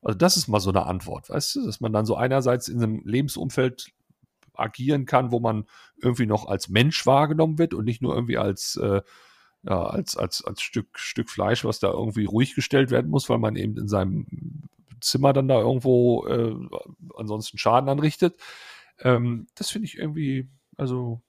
[0.00, 2.82] also das ist mal so eine Antwort, weißt du, dass man dann so einerseits in
[2.82, 3.92] einem Lebensumfeld
[4.54, 5.64] agieren kann, wo man
[6.00, 9.02] irgendwie noch als Mensch wahrgenommen wird und nicht nur irgendwie als, äh,
[9.62, 13.38] ja, als, als, als Stück, Stück Fleisch, was da irgendwie ruhig gestellt werden muss, weil
[13.38, 14.26] man eben in seinem
[15.00, 16.54] Zimmer dann da irgendwo äh,
[17.16, 18.36] ansonsten Schaden anrichtet.
[19.00, 21.22] Ähm, das finde ich irgendwie, also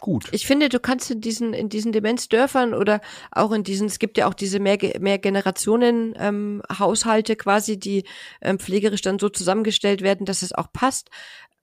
[0.00, 0.28] gut.
[0.32, 4.18] Ich finde, du kannst in diesen, in diesen Demenzdörfern oder auch in diesen, es gibt
[4.18, 8.04] ja auch diese mehr, mehr Generationen ähm, Haushalte quasi, die
[8.40, 11.10] ähm, pflegerisch dann so zusammengestellt werden, dass es auch passt.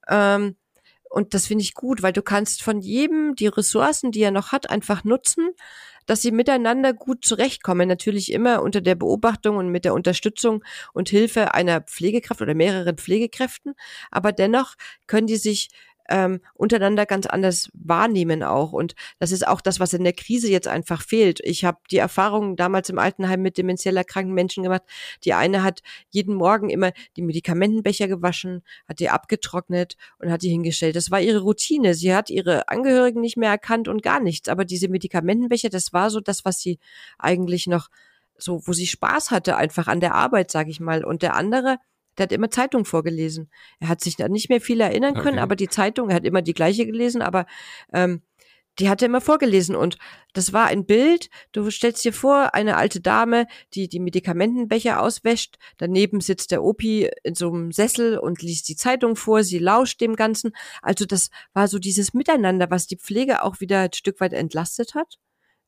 [0.10, 0.56] Ähm,
[1.10, 4.52] und das finde ich gut, weil du kannst von jedem die Ressourcen, die er noch
[4.52, 5.54] hat, einfach nutzen
[6.06, 7.88] dass sie miteinander gut zurechtkommen.
[7.88, 12.98] Natürlich immer unter der Beobachtung und mit der Unterstützung und Hilfe einer Pflegekraft oder mehreren
[12.98, 13.74] Pflegekräften.
[14.10, 14.76] Aber dennoch
[15.08, 15.70] können die sich
[16.12, 18.74] ähm, untereinander ganz anders wahrnehmen auch.
[18.74, 21.40] Und das ist auch das, was in der Krise jetzt einfach fehlt.
[21.44, 24.84] Ich habe die Erfahrung damals im Altenheim mit demenziell erkrankten Menschen gemacht.
[25.24, 30.50] Die eine hat jeden Morgen immer die Medikamentenbecher gewaschen, hat die abgetrocknet und hat die
[30.50, 30.96] hingestellt.
[30.96, 31.94] Das war ihre Routine.
[31.94, 34.50] Sie hat ihre Angehörigen nicht mehr erkannt und gar nichts.
[34.50, 36.78] Aber diese Medikamentenbecher, das war so das, was sie
[37.18, 37.88] eigentlich noch
[38.38, 41.04] so, wo sie Spaß hatte, einfach an der Arbeit, sage ich mal.
[41.04, 41.78] Und der andere,
[42.18, 43.50] der hat immer Zeitung vorgelesen.
[43.80, 45.40] Er hat sich da nicht mehr viel erinnern können, okay.
[45.40, 47.46] aber die Zeitung, er hat immer die gleiche gelesen, aber
[47.94, 48.22] ähm,
[48.80, 49.98] die hat er immer vorgelesen und
[50.34, 51.30] das war ein Bild.
[51.52, 55.58] Du stellst dir vor, eine alte Dame, die die Medikamentenbecher auswäscht.
[55.78, 59.44] Daneben sitzt der Opi in so einem Sessel und liest die Zeitung vor.
[59.44, 60.54] Sie lauscht dem Ganzen.
[60.82, 64.96] Also das war so dieses Miteinander, was die Pflege auch wieder ein Stück weit entlastet
[64.96, 65.18] hat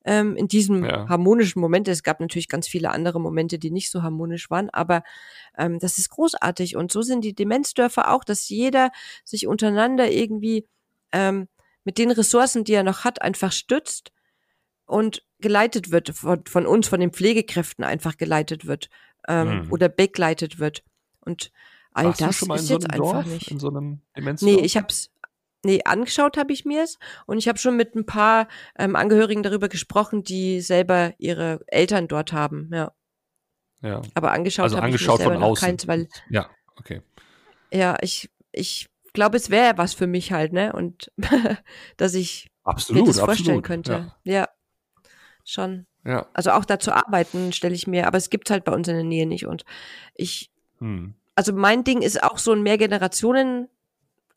[0.06, 1.08] ähm, in diesem ja.
[1.08, 1.88] harmonischen Moment.
[1.88, 5.04] Es gab natürlich ganz viele andere Momente, die nicht so harmonisch waren, aber
[5.58, 6.76] ähm, das ist großartig.
[6.76, 8.92] Und so sind die Demenzdörfer auch, dass jeder
[9.24, 10.68] sich untereinander irgendwie
[11.12, 11.48] ähm,
[11.84, 14.12] mit den Ressourcen, die er noch hat, einfach stützt
[14.86, 18.90] und geleitet wird von, von uns, von den Pflegekräften einfach geleitet wird
[19.28, 19.72] ähm, mhm.
[19.72, 20.84] oder begleitet wird.
[21.22, 21.52] Und
[21.94, 23.52] all Warst das ist so jetzt Dorf, einfach nicht.
[23.52, 24.52] In so einem Demenzdorf?
[24.52, 25.12] Nee, ich hab's,
[25.66, 28.48] Nee, angeschaut habe ich mir's und ich habe schon mit ein paar
[28.78, 32.92] ähm, Angehörigen darüber gesprochen, die selber ihre Eltern dort haben, ja.
[33.82, 34.02] Ja.
[34.14, 35.68] Aber angeschaut also habe ich mir von außen.
[35.68, 37.02] keins, weil ja, okay.
[37.72, 40.74] Ja, ich ich glaube, es wäre was für mich halt, ne?
[40.74, 41.12] Und
[41.98, 44.14] dass ich absolut, mir das vorstellen absolut, könnte.
[44.24, 44.34] Ja.
[44.34, 44.50] ja.
[45.46, 45.86] Schon.
[46.06, 46.28] Ja.
[46.34, 48.96] Also auch da zu arbeiten, stelle ich mir, aber es gibt's halt bei uns in
[48.96, 49.66] der Nähe nicht und
[50.16, 51.16] ich hm.
[51.36, 53.70] also mein Ding ist auch so ein Mehrgenerationen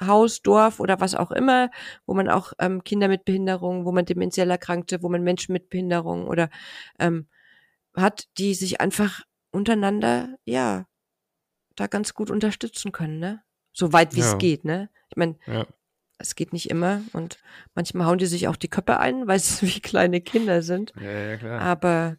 [0.00, 1.70] Haus, Dorf oder was auch immer,
[2.06, 5.70] wo man auch ähm, Kinder mit Behinderung, wo man demenziell Erkrankte, wo man Menschen mit
[5.70, 6.50] Behinderung oder
[6.98, 7.26] ähm,
[7.94, 10.86] hat, die sich einfach untereinander, ja,
[11.76, 13.42] da ganz gut unterstützen können, ne?
[13.72, 14.32] So weit wie ja.
[14.32, 14.90] es geht, ne?
[15.10, 15.66] Ich meine, ja.
[16.18, 17.38] es geht nicht immer und
[17.74, 20.92] manchmal hauen die sich auch die Köpfe ein, weil es wie kleine Kinder sind.
[21.00, 21.60] Ja, ja, klar.
[21.60, 22.16] Aber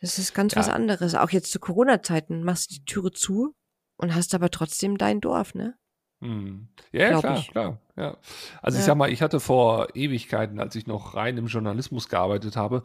[0.00, 1.14] das ist ganz was anderes.
[1.14, 3.54] Auch jetzt zu Corona-Zeiten machst du die Türe zu
[3.96, 5.78] und hast aber trotzdem dein Dorf, ne?
[6.24, 6.68] Hm.
[6.92, 7.48] Ja, klar, ich.
[7.50, 7.78] klar.
[7.96, 8.16] Ja.
[8.62, 8.80] Also Ja.
[8.80, 12.82] ich sag mal, ich hatte vor Ewigkeiten, als ich noch rein im Journalismus gearbeitet habe,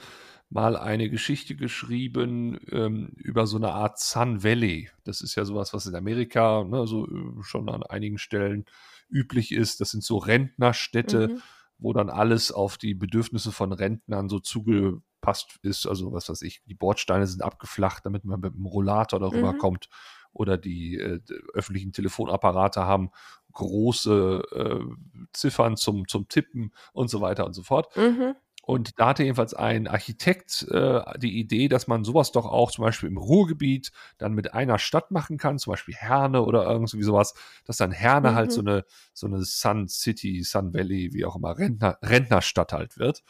[0.49, 4.89] mal eine Geschichte geschrieben ähm, über so eine Art Sun Valley.
[5.03, 8.65] Das ist ja sowas, was in Amerika ne, so äh, schon an einigen Stellen
[9.09, 9.79] üblich ist.
[9.79, 11.41] Das sind so Rentnerstädte, Mhm.
[11.77, 15.85] wo dann alles auf die Bedürfnisse von Rentnern so zugepasst ist.
[15.87, 19.57] Also was weiß ich, die Bordsteine sind abgeflacht, damit man mit dem Rollator darüber Mhm.
[19.59, 19.89] kommt
[20.33, 21.19] oder die äh,
[21.53, 23.09] öffentlichen Telefonapparate haben
[23.53, 27.87] große äh, Ziffern zum, zum Tippen und so weiter und so fort.
[27.95, 28.35] Mhm.
[28.61, 32.83] Und da hatte jedenfalls ein Architekt äh, die Idee, dass man sowas doch auch zum
[32.83, 37.33] Beispiel im Ruhrgebiet dann mit einer Stadt machen kann, zum Beispiel Herne oder irgendwie sowas,
[37.65, 38.35] dass dann Herne Mhm.
[38.35, 42.99] halt so eine, so eine Sun City, Sun Valley, wie auch immer, Rentner, Rentnerstadt halt
[42.99, 43.23] wird.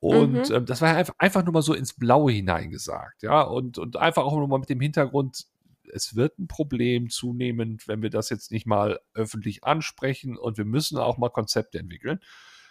[0.00, 0.54] Und Mhm.
[0.54, 4.22] ähm, das war einfach, einfach nur mal so ins Blaue hineingesagt, ja, und, und einfach
[4.24, 5.46] auch nur mal mit dem Hintergrund,
[5.92, 10.64] es wird ein Problem zunehmend, wenn wir das jetzt nicht mal öffentlich ansprechen und wir
[10.64, 12.20] müssen auch mal Konzepte entwickeln.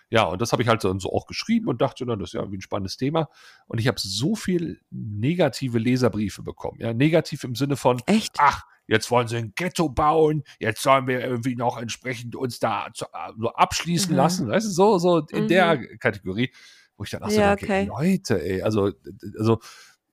[0.09, 2.33] Ja, und das habe ich halt dann so auch geschrieben und dachte, na, das ist
[2.33, 3.29] ja irgendwie ein spannendes Thema.
[3.67, 6.79] Und ich habe so viel negative Leserbriefe bekommen.
[6.79, 8.35] Ja, negativ im Sinne von, Echt?
[8.37, 12.87] ach, jetzt wollen sie ein Ghetto bauen, jetzt sollen wir irgendwie noch entsprechend uns da
[12.93, 14.17] zu, äh, so abschließen Mhm.
[14.17, 14.47] lassen.
[14.47, 15.47] Weißt du, so, so in Mhm.
[15.49, 16.53] der Kategorie,
[16.95, 17.85] wo ich dann so Ja, okay.
[17.85, 18.93] Leute, ey, also,
[19.37, 19.59] also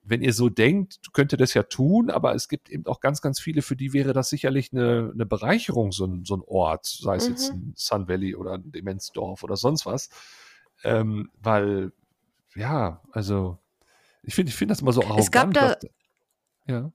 [0.07, 3.23] wenn ihr so denkt, könnt ihr das ja tun, aber es gibt eben auch ganz,
[3.23, 6.87] ganz viele, für die wäre das sicherlich eine, eine Bereicherung, so ein, so ein Ort,
[6.87, 7.59] sei es jetzt Mhm.
[7.59, 10.11] ein Sun Valley oder ein Demenzdorf oder sonst was.
[10.83, 11.93] Ähm, weil,
[12.55, 13.59] ja, also,
[14.23, 15.21] ich finde ich finde das immer so arrogant.
[15.25, 15.91] Es gab da- dass-
[16.67, 16.93] ja.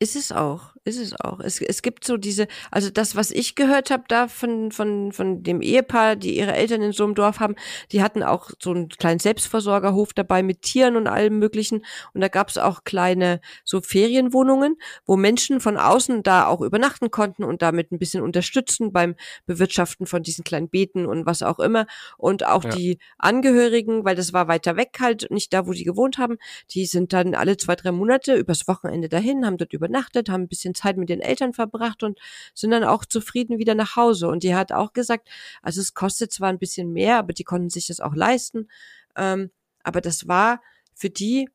[0.00, 1.38] Ist es auch, ist es auch.
[1.38, 5.44] Es, es gibt so diese, also das, was ich gehört habe da von, von, von
[5.44, 7.54] dem Ehepaar, die ihre Eltern in so einem Dorf haben,
[7.92, 11.86] die hatten auch so einen kleinen Selbstversorgerhof dabei mit Tieren und allem möglichen.
[12.12, 14.76] Und da gab es auch kleine so Ferienwohnungen,
[15.06, 19.14] wo Menschen von außen da auch übernachten konnten und damit ein bisschen unterstützen beim
[19.46, 21.86] Bewirtschaften von diesen kleinen Beeten und was auch immer.
[22.18, 22.70] Und auch Ja.
[22.70, 26.36] die Angehörigen, weil das war weiter weg halt, nicht da, wo die gewohnt haben,
[26.72, 30.48] die sind dann alle zwei, drei Monate übers Wochenende dahin, haben dort übernachtet, haben ein
[30.48, 32.18] bisschen Zeit mit den Eltern verbracht und
[32.54, 34.28] sind dann auch zufrieden wieder nach Hause.
[34.28, 35.28] Und die hat auch gesagt,
[35.62, 38.68] also es kostet zwar ein bisschen mehr, aber die konnten sich das auch leisten.
[39.16, 39.50] Ähm,
[39.82, 40.60] aber das war
[40.94, 41.48] für die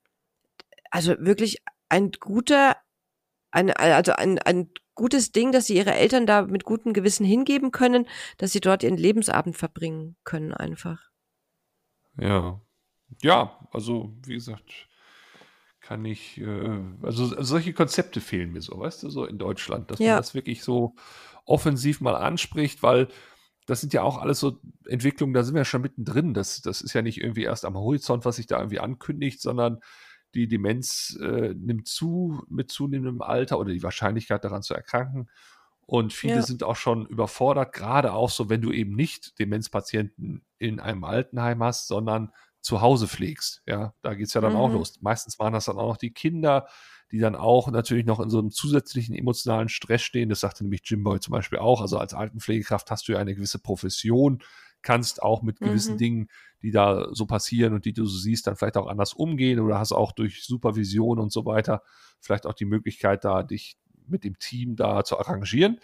[0.91, 1.57] also wirklich
[1.89, 2.77] ein guter,
[3.51, 7.71] ein, also ein, ein gutes Ding, dass sie ihre Eltern da mit gutem Gewissen hingeben
[7.71, 11.09] können, dass sie dort ihren Lebensabend verbringen können einfach.
[12.17, 12.61] Ja.
[13.21, 14.88] Ja, also wie gesagt,
[15.89, 19.97] kann ich, äh, also solche Konzepte fehlen mir so, weißt du, so in Deutschland, dass
[19.97, 20.13] ja.
[20.13, 20.93] man das wirklich so
[21.45, 23.07] offensiv mal anspricht, weil
[23.65, 26.35] das sind ja auch alles so Entwicklungen, da sind wir ja schon mittendrin.
[26.35, 29.79] Das, das ist ja nicht irgendwie erst am Horizont, was sich da irgendwie ankündigt, sondern
[30.35, 35.27] die Demenz äh, nimmt zu mit zunehmendem Alter oder die Wahrscheinlichkeit daran zu erkranken.
[35.87, 36.41] Und viele ja.
[36.43, 41.63] sind auch schon überfordert, gerade auch so, wenn du eben nicht Demenzpatienten in einem Altenheim
[41.63, 43.61] hast, sondern zu Hause pflegst.
[43.65, 44.59] Ja, da geht es ja dann mhm.
[44.59, 44.99] auch los.
[45.01, 46.67] Meistens waren das dann auch noch die Kinder,
[47.11, 50.29] die dann auch natürlich noch in so einem zusätzlichen emotionalen Stress stehen.
[50.29, 51.81] Das sagte nämlich Jimboy zum Beispiel auch.
[51.81, 54.43] Also als Altenpflegekraft hast du ja eine gewisse Profession,
[54.81, 55.99] kannst auch mit gewissen mhm.
[55.99, 56.27] Dingen,
[56.61, 59.79] die da so passieren und die du so siehst, dann vielleicht auch anders umgehen oder
[59.79, 61.81] hast auch durch Supervision und so weiter
[62.19, 65.79] vielleicht auch die Möglichkeit, da dich mit dem Team da zu arrangieren.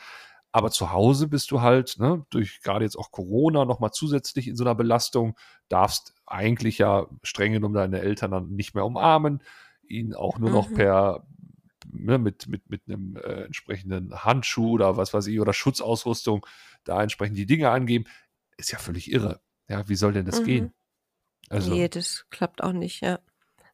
[0.55, 4.55] Aber zu Hause bist du halt, ne, durch gerade jetzt auch Corona nochmal zusätzlich in
[4.55, 5.35] so einer Belastung,
[5.67, 9.43] darfst eigentlich ja streng genommen deine Eltern dann nicht mehr umarmen,
[9.85, 10.75] ihn auch nur noch mhm.
[10.75, 11.27] per
[11.91, 16.45] ne, mit, mit, mit einem äh, entsprechenden Handschuh oder was weiß ich, oder Schutzausrüstung
[16.85, 18.05] da entsprechend die Dinge angeben,
[18.55, 19.41] ist ja völlig irre.
[19.67, 20.45] Ja, wie soll denn das mhm.
[20.45, 20.73] gehen?
[21.49, 23.19] Also, nee, das klappt auch nicht, ja.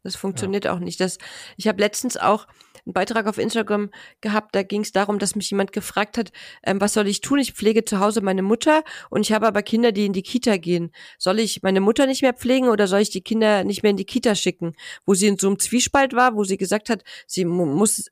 [0.02, 0.74] Das funktioniert ja.
[0.74, 1.00] auch nicht.
[1.00, 1.20] Das,
[1.58, 2.48] ich habe letztens auch
[2.86, 3.90] einen Beitrag auf Instagram
[4.22, 6.32] gehabt, da ging es darum, dass mich jemand gefragt hat,
[6.64, 7.40] ähm, was soll ich tun?
[7.40, 10.58] Ich pflege zu Hause meine Mutter und ich habe aber Kinder, die in die Kita
[10.58, 10.92] gehen.
[11.18, 13.98] Soll ich meine Mutter nicht mehr pflegen oder soll ich die Kinder nicht mehr in
[13.98, 14.74] die Kita schicken?
[15.06, 18.12] Wo sie in so einem Zwiespalt war, wo sie gesagt hat, sie mu muss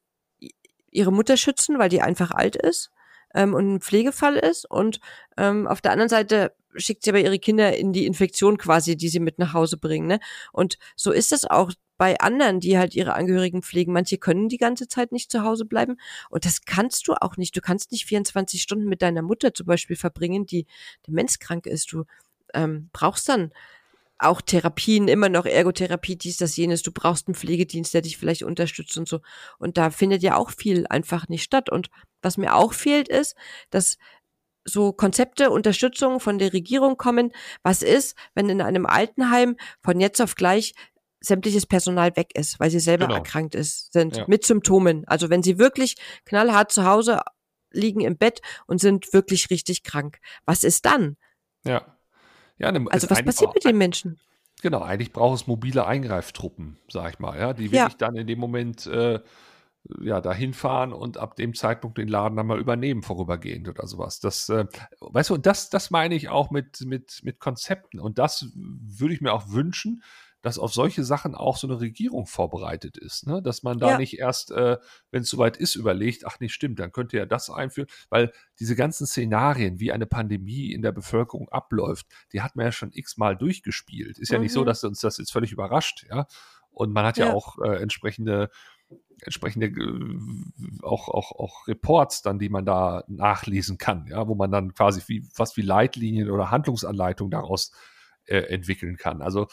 [0.92, 2.92] ihre Mutter schützen, weil die einfach alt ist
[3.34, 4.70] ähm, und ein Pflegefall ist.
[4.70, 5.00] Und
[5.38, 9.10] ähm, auf der anderen Seite schickt sie aber ihre Kinder in die Infektion quasi, die
[9.10, 10.08] sie mit nach Hause bringen.
[10.08, 10.20] Ne?
[10.52, 13.92] Und so ist es auch bei anderen, die halt ihre Angehörigen pflegen.
[13.92, 15.98] Manche können die ganze Zeit nicht zu Hause bleiben.
[16.30, 17.56] Und das kannst du auch nicht.
[17.58, 20.66] Du kannst nicht 24 Stunden mit deiner Mutter zum Beispiel verbringen, die
[21.06, 21.92] demenzkrank ist.
[21.92, 22.06] Du
[22.54, 23.52] ähm, brauchst dann
[24.18, 26.84] auch Therapien, immer noch Ergotherapie, dies, das, jenes.
[26.84, 29.20] Du brauchst einen Pflegedienst, der dich vielleicht unterstützt und so.
[29.58, 31.70] Und da findet ja auch viel einfach nicht statt.
[31.70, 31.90] Und
[32.22, 33.36] was mir auch fehlt, ist,
[33.72, 33.98] dass
[34.66, 37.32] so Konzepte, Unterstützung von der Regierung kommen.
[37.64, 40.74] Was ist, wenn in einem Altenheim von jetzt auf gleich
[41.22, 43.18] sämtliches Personal weg ist, weil sie selber genau.
[43.18, 44.26] erkrankt ist, sind ja.
[44.28, 45.06] mit Symptomen.
[45.08, 47.22] Also wenn sie wirklich knallhart zu Hause
[47.72, 50.20] liegen im Bett und sind wirklich richtig krank.
[50.46, 51.18] Was ist dann?
[51.66, 51.86] Ja.
[52.58, 54.20] ja ne, also was passiert mit den Menschen?
[54.62, 57.98] Genau, eigentlich braucht es mobile Eingreiftruppen, sag ich mal, ja, die wirklich ja.
[57.98, 59.20] dann in dem Moment äh,
[60.02, 64.20] ja, dahin fahren und ab dem Zeitpunkt den Laden dann mal übernehmen, vorübergehend oder sowas.
[64.20, 64.66] Das, äh,
[65.00, 68.00] weißt du, das, das meine ich auch mit, mit, mit Konzepten.
[68.00, 70.04] Und das würde ich mir auch wünschen,
[70.42, 73.28] dass auf solche Sachen auch so eine Regierung vorbereitet ist.
[73.28, 73.42] Ne?
[73.42, 73.98] Dass man da ja.
[73.98, 74.78] nicht erst, äh,
[75.12, 78.76] wenn es soweit ist, überlegt, ach nicht stimmt, dann könnte ja das einführen, weil diese
[78.76, 83.36] ganzen Szenarien, wie eine Pandemie in der Bevölkerung abläuft, die hat man ja schon x-mal
[83.36, 84.18] durchgespielt.
[84.18, 84.44] Ist ja mhm.
[84.44, 84.68] nicht so, mhm.
[84.68, 86.26] dass uns das jetzt völlig überrascht, ja.
[86.72, 88.50] Und man hat ja, ja auch äh, entsprechende
[89.22, 94.52] entsprechende äh, auch, auch, auch Reports dann, die man da nachlesen kann, ja, wo man
[94.52, 97.72] dann quasi wie, fast wie Leitlinien oder Handlungsanleitungen daraus
[98.26, 99.22] äh, entwickeln kann.
[99.22, 99.48] Also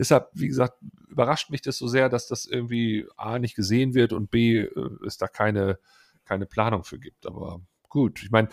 [0.00, 4.12] deshalb, wie gesagt, überrascht mich das so sehr, dass das irgendwie A nicht gesehen wird
[4.14, 5.78] und B äh, es da keine,
[6.24, 7.26] keine Planung für gibt.
[7.26, 8.48] Aber gut, ich meine,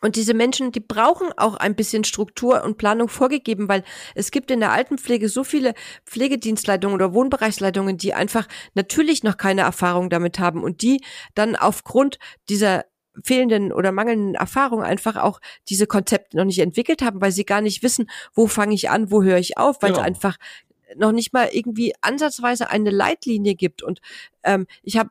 [0.00, 3.82] und diese Menschen, die brauchen auch ein bisschen Struktur und Planung vorgegeben, weil
[4.14, 5.72] es gibt in der Altenpflege so viele
[6.04, 11.02] Pflegedienstleitungen oder Wohnbereichsleitungen, die einfach natürlich noch keine Erfahrung damit haben und die
[11.34, 12.18] dann aufgrund
[12.50, 12.84] dieser
[13.22, 17.60] fehlenden oder mangelnden Erfahrung einfach auch diese Konzepte noch nicht entwickelt haben, weil sie gar
[17.60, 19.98] nicht wissen, wo fange ich an, wo höre ich auf, weil ja.
[19.98, 20.36] es einfach
[20.96, 23.82] noch nicht mal irgendwie ansatzweise eine Leitlinie gibt.
[23.82, 24.00] Und
[24.42, 25.10] ähm, ich habe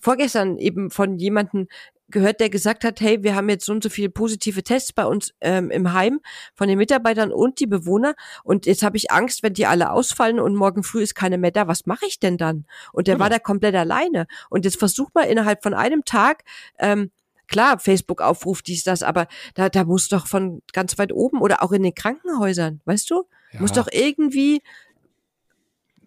[0.00, 1.68] vorgestern eben von jemanden
[2.08, 5.04] gehört, der gesagt hat, hey, wir haben jetzt so und so viele positive Tests bei
[5.04, 6.20] uns ähm, im Heim
[6.54, 10.38] von den Mitarbeitern und die Bewohner und jetzt habe ich Angst, wenn die alle ausfallen
[10.38, 12.66] und morgen früh ist keine mehr da, was mache ich denn dann?
[12.92, 13.24] Und der genau.
[13.24, 16.44] war da komplett alleine und jetzt versuch mal innerhalb von einem Tag
[16.78, 17.10] ähm,
[17.46, 21.72] Klar, Facebook-Aufruf, dies, das, aber da, da muss doch von ganz weit oben oder auch
[21.72, 23.24] in den Krankenhäusern, weißt du?
[23.52, 23.60] Ja.
[23.60, 24.62] Muss doch irgendwie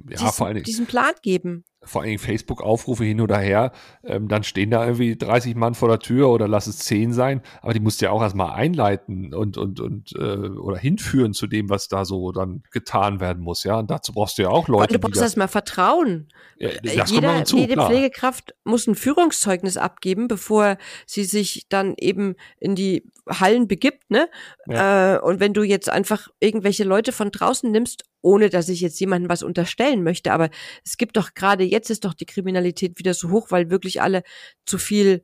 [0.09, 3.71] ja, diesen, vor allen Dingen, diesen Plan geben vor allen Dingen Facebook-Aufrufe hin oder her,
[4.03, 7.41] ähm, dann stehen da irgendwie 30 Mann vor der Tür oder lass es 10 sein,
[7.61, 11.47] aber die musst du ja auch erstmal einleiten und, und, und äh, oder hinführen zu
[11.47, 13.79] dem, was da so dann getan werden muss, ja.
[13.79, 14.93] Und dazu brauchst du ja auch Leute.
[14.95, 16.27] Und du brauchst erstmal Vertrauen.
[16.57, 17.89] Ja, das Jeder, hinzu, jede klar.
[17.89, 24.29] Pflegekraft muss ein Führungszeugnis abgeben, bevor sie sich dann eben in die Hallen begibt, ne?
[24.67, 25.15] Ja.
[25.15, 28.99] Äh, und wenn du jetzt einfach irgendwelche Leute von draußen nimmst, ohne dass ich jetzt
[28.99, 30.49] jemandem was unterstellen möchte, aber
[30.85, 34.23] es gibt doch gerade jetzt ist doch die Kriminalität wieder so hoch, weil wirklich alle
[34.65, 35.23] zu viel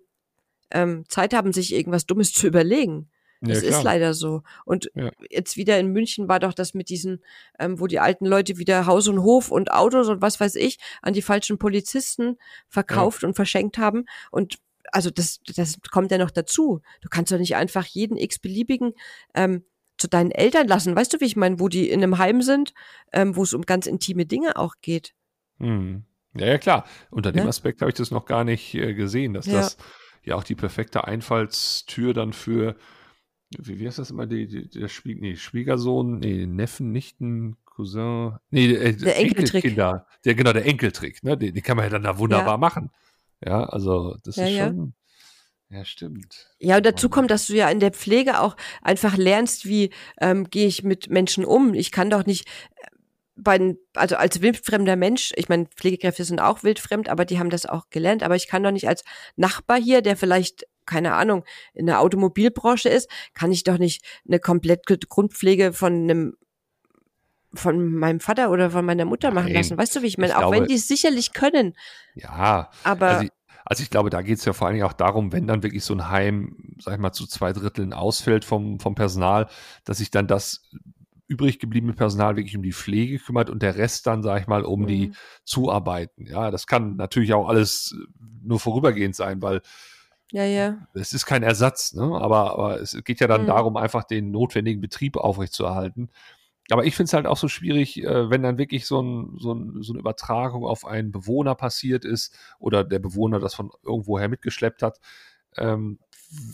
[0.71, 3.09] ähm, Zeit haben, sich irgendwas Dummes zu überlegen.
[3.41, 4.41] Das Ja, ist leider so.
[4.63, 5.11] Und Ja.
[5.29, 7.21] jetzt wieder in München war doch das mit diesen,
[7.59, 10.77] ähm, wo die alten Leute wieder Haus und Hof und Autos und was weiß ich
[11.01, 12.37] an die falschen Polizisten
[12.69, 14.05] verkauft und verschenkt haben.
[14.31, 14.59] Und
[14.93, 16.81] also das, das kommt ja noch dazu.
[17.01, 18.93] Du kannst doch nicht einfach jeden x-beliebigen
[19.35, 19.65] ähm,
[20.03, 20.95] zu deinen Eltern lassen.
[20.97, 22.73] Weißt du, wie ich meine, wo die in einem Heim sind,
[23.13, 25.13] ähm, wo es um ganz intime Dinge auch geht.
[25.59, 26.03] Hm.
[26.35, 26.85] Ja, ja, klar.
[27.09, 27.49] Unter dem Ne?
[27.49, 29.53] Aspekt habe ich das noch gar nicht äh, gesehen, dass Ja.
[29.53, 29.77] das
[30.23, 32.75] ja auch die perfekte Einfallstür dann für,
[33.57, 38.33] wie, wie heißt das immer, die, die, der Schwie nee, Schwiegersohn, nee, Neffen, Nichten, Cousin,
[38.49, 39.63] nee, äh, Der Enkeltrick.
[39.63, 40.05] Enkelkinder.
[40.25, 41.37] Der, genau, der Enkeltrick, ne?
[41.37, 42.57] Den, den kann man ja dann da wunderbar Ja.
[42.57, 42.91] machen.
[43.45, 44.93] Ja, also das Ja, ist schon,
[45.73, 46.49] ja, stimmt.
[46.59, 49.89] Ja, und dazu kommt, dass du ja in der Pflege auch einfach lernst, wie
[50.21, 51.73] ähm, gehe ich mit Menschen um.
[51.73, 52.87] Ich kann doch nicht äh,
[53.35, 57.49] bei, den- also als wildfremder Mensch, ich meine, Pflegekräfte sind auch wildfremd, aber die haben
[57.49, 59.03] das auch gelernt, aber ich kann doch nicht als
[59.35, 64.39] Nachbar hier, der vielleicht keine Ahnung, in der Automobilbranche ist, kann ich doch nicht eine
[64.39, 66.35] komplette Grundpflege von einem
[67.53, 69.55] von meinem Vater oder von meiner Mutter machen Nein.
[69.55, 69.77] lassen.
[69.77, 70.31] Weißt du, wie ich meine?
[70.33, 71.75] Ich Auch wenn glaube- die es sicherlich können,
[72.15, 73.27] Ja, aber Also,
[73.65, 75.83] also ich glaube, da geht es ja vor allen Dingen auch darum, wenn dann wirklich
[75.83, 79.47] so ein Heim, sag ich mal, zu zwei Dritteln ausfällt vom, vom Personal,
[79.85, 80.69] dass sich dann das
[81.27, 84.63] übrig gebliebene Personal wirklich um die Pflege kümmert und der Rest dann, sag ich mal,
[84.63, 85.13] um die Mhm.
[85.45, 86.25] Zuarbeiten.
[86.27, 87.95] Ja, das kann natürlich auch alles
[88.43, 89.61] nur vorübergehend sein, weil
[90.31, 90.77] ja, ja.
[90.93, 92.03] es ist kein Ersatz, ne?
[92.03, 93.47] aber, aber es geht ja dann Mhm.
[93.47, 96.09] darum, einfach den notwendigen Betrieb aufrechtzuerhalten.
[96.69, 99.53] Aber ich finde es halt auch so schwierig, äh, wenn dann wirklich so, ein, so,
[99.53, 104.29] ein, so eine Übertragung auf einen Bewohner passiert ist oder der Bewohner das von irgendwoher
[104.29, 104.99] mitgeschleppt hat,
[105.57, 105.99] ähm,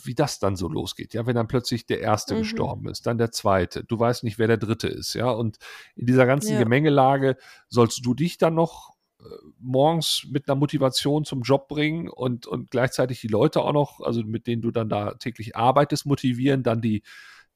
[0.04, 1.14] wie das dann so losgeht.
[1.14, 2.40] Ja, wenn dann plötzlich der erste Mhm.
[2.40, 5.30] gestorben ist, dann der zweite, du weißt nicht, wer der dritte ist, ja.
[5.30, 5.58] Und
[5.96, 6.60] in dieser ganzen Ja.
[6.60, 7.38] Gemengelage
[7.70, 9.24] sollst du dich dann noch äh,
[9.60, 14.22] morgens mit einer Motivation zum Job bringen und, und gleichzeitig die Leute auch noch, also
[14.24, 17.04] mit denen du dann da täglich arbeitest, motivieren, dann die,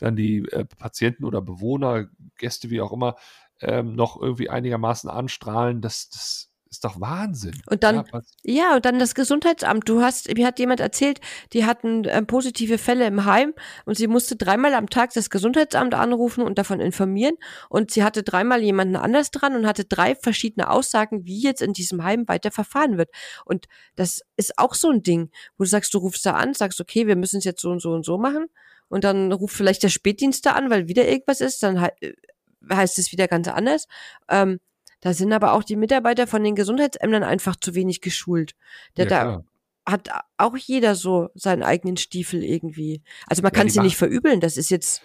[0.03, 3.15] dann die äh, Patienten oder Bewohner, Gäste, wie auch immer,
[3.61, 7.53] ähm, noch irgendwie einigermaßen anstrahlen, das, das ist doch Wahnsinn.
[7.67, 9.87] Und dann- ja, Ja, und dann das Gesundheitsamt.
[9.87, 11.21] Du hast, mir hat jemand erzählt,
[11.53, 13.53] die hatten äh, positive Fälle im Heim
[13.85, 17.35] und sie musste dreimal am Tag das Gesundheitsamt anrufen und davon informieren.
[17.69, 21.73] Und sie hatte dreimal jemanden anders dran und hatte drei verschiedene Aussagen, wie jetzt in
[21.73, 23.11] diesem Heim weiter verfahren wird.
[23.45, 26.81] Und das ist auch so ein Ding, wo du sagst, du rufst da an, sagst,
[26.81, 28.47] okay, wir müssen es jetzt so und so und so machen.
[28.93, 32.13] Und dann ruft vielleicht der Spätdienst da an, weil wieder irgendwas ist, dann hei- äh,
[32.71, 33.87] heißt es wieder ganz anders.
[34.29, 34.59] Ähm,
[35.01, 38.53] da sind aber auch die Mitarbeiter von den Gesundheitsämtern einfach zu wenig geschult.
[38.95, 39.45] Der ja, da klar.
[39.85, 43.01] hat auch jeder so seinen eigenen Stiefel irgendwie.
[43.27, 45.01] Also man Ja, kann sie nicht verübeln, das ist jetzt,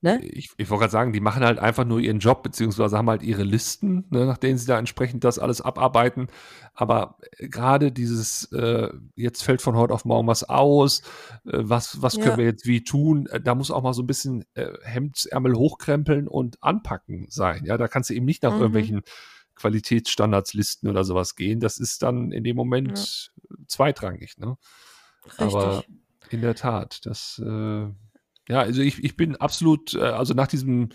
[0.00, 0.20] ne?
[0.24, 3.22] Ich, ich wollte gerade sagen, die machen halt einfach nur ihren Job, beziehungsweise haben halt
[3.22, 6.28] ihre Listen, ne, nach denen sie da entsprechend das alles abarbeiten.
[6.74, 11.00] Aber äh, gerade dieses, äh, jetzt fällt von heute auf morgen was aus,
[11.46, 12.22] äh, was, was Ja.
[12.22, 15.54] können wir jetzt wie tun, äh, da muss auch mal so ein bisschen äh, Hemdsärmel
[15.54, 17.64] hochkrempeln und anpacken sein.
[17.64, 18.58] Ja, da kannst du eben nicht nach Mhm.
[18.60, 19.02] irgendwelchen
[19.56, 21.60] Qualitätsstandardslisten oder sowas gehen.
[21.60, 23.32] Das ist dann in dem Moment
[23.66, 24.56] zweitrangig, ne?
[25.36, 25.94] Aber Richtig.
[26.30, 27.88] in der Tat, das, äh,
[28.48, 30.88] ja, also ich, ich bin absolut, äh, also nach diesem,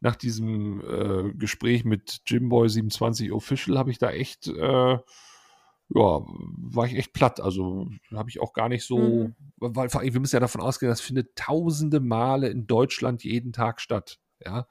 [0.00, 4.98] nach diesem äh, Gespräch mit Jimboy 27 Official habe ich da echt, äh,
[5.90, 7.40] ja, war ich echt platt.
[7.40, 9.34] Also habe ich auch gar nicht so, Mhm.
[9.58, 13.52] weil vor allem, wir müssen ja davon ausgehen, das findet tausende Male in Deutschland jeden
[13.52, 14.66] Tag statt, ja,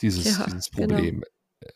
[0.00, 0.86] dieses, Ja, dieses genau.
[0.88, 1.24] Problem.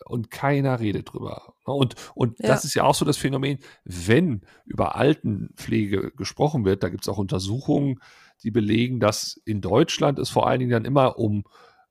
[0.04, 1.54] Und keiner redet drüber.
[1.64, 2.48] Und, und Ja.
[2.48, 7.08] das ist ja auch so das Phänomen, wenn über Altenpflege gesprochen wird, da gibt es
[7.08, 8.00] auch Untersuchungen,
[8.42, 11.44] die belegen, dass in Deutschland es vor allen Dingen dann immer um,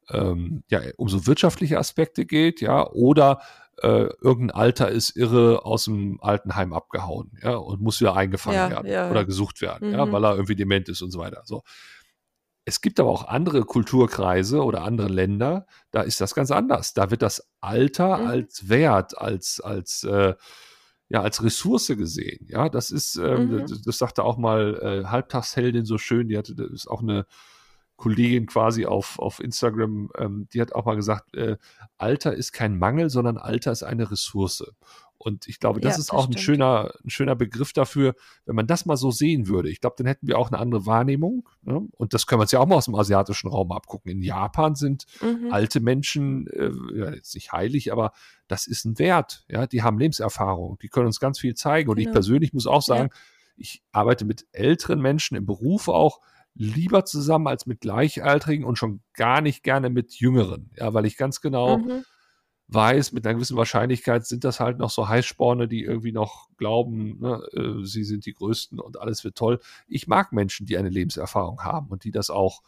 [0.10, 3.42] ähm, ja, um so wirtschaftliche Aspekte geht, ja, oder
[3.82, 8.70] äh, irgendein Alter ist irre aus dem Altenheim abgehauen, ja, und muss wieder eingefangen Ja,
[8.70, 9.26] werden ja, oder ja.
[9.26, 10.12] gesucht werden, ja, Mhm.
[10.12, 11.42] weil er irgendwie dement ist und so weiter.
[11.46, 11.62] So.
[12.66, 16.94] Es gibt aber auch andere Kulturkreise oder andere Länder, da ist das ganz anders.
[16.94, 18.28] Da wird das Alter Mhm.
[18.28, 20.34] als Wert, als, als, äh,
[21.10, 22.46] ja, als Ressource gesehen.
[22.50, 23.68] Ja, das ist, ähm, Mhm.
[23.68, 27.26] das, das sagte auch mal äh, Halbtagsheldin so schön, die hatte, das ist auch eine
[27.96, 31.58] Kollegin quasi auf, auf Instagram, ähm, die hat auch mal gesagt, äh,
[31.98, 34.64] Alter ist kein Mangel, sondern Alter ist eine Ressource.
[35.20, 36.44] Und ich glaube, das Ja, ist das auch ein stimmt.
[36.44, 38.14] schöner, ein schöner Begriff dafür,
[38.46, 39.70] wenn man das mal so sehen würde.
[39.70, 41.50] Ich glaube, dann hätten wir auch eine andere Wahrnehmung.
[41.64, 41.88] Ne?
[41.98, 44.12] Und das können wir uns ja auch mal aus dem asiatischen Raum abgucken.
[44.12, 45.52] In Japan sind Mhm.
[45.52, 48.12] alte Menschen, äh, ja, jetzt nicht heilig, aber
[48.48, 49.44] das ist ein Wert.
[49.50, 51.90] Ja, die haben Lebenserfahrung, die können uns ganz viel zeigen.
[51.90, 52.14] Und ich Genau.
[52.14, 53.10] persönlich muss auch sagen,
[53.58, 56.22] ich arbeite mit älteren Menschen im Beruf auch
[56.54, 60.70] lieber zusammen als mit Gleichaltrigen und schon gar nicht gerne mit Jüngeren.
[60.76, 62.04] Ja, weil ich ganz genau Mhm.
[62.70, 67.20] Weiß, mit einer gewissen Wahrscheinlichkeit sind das halt noch so Heißsporne, die irgendwie noch glauben,
[67.20, 69.60] ne, äh, sie sind die Größten und alles wird toll.
[69.88, 72.62] Ich mag Menschen, die eine Lebenserfahrung haben und die das auch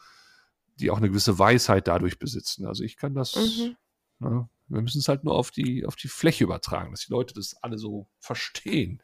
[0.80, 2.66] die auch eine gewisse Weisheit dadurch besitzen.
[2.66, 3.76] Also ich kann das, mhm.
[4.20, 7.34] ne, wir müssen es halt nur auf die, auf die Fläche übertragen, dass die Leute
[7.34, 9.02] das alle so verstehen.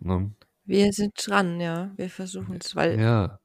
[0.00, 0.32] Ne?
[0.64, 1.92] Wir sind dran, ja.
[1.96, 3.38] Wir versuchen es, weil ja.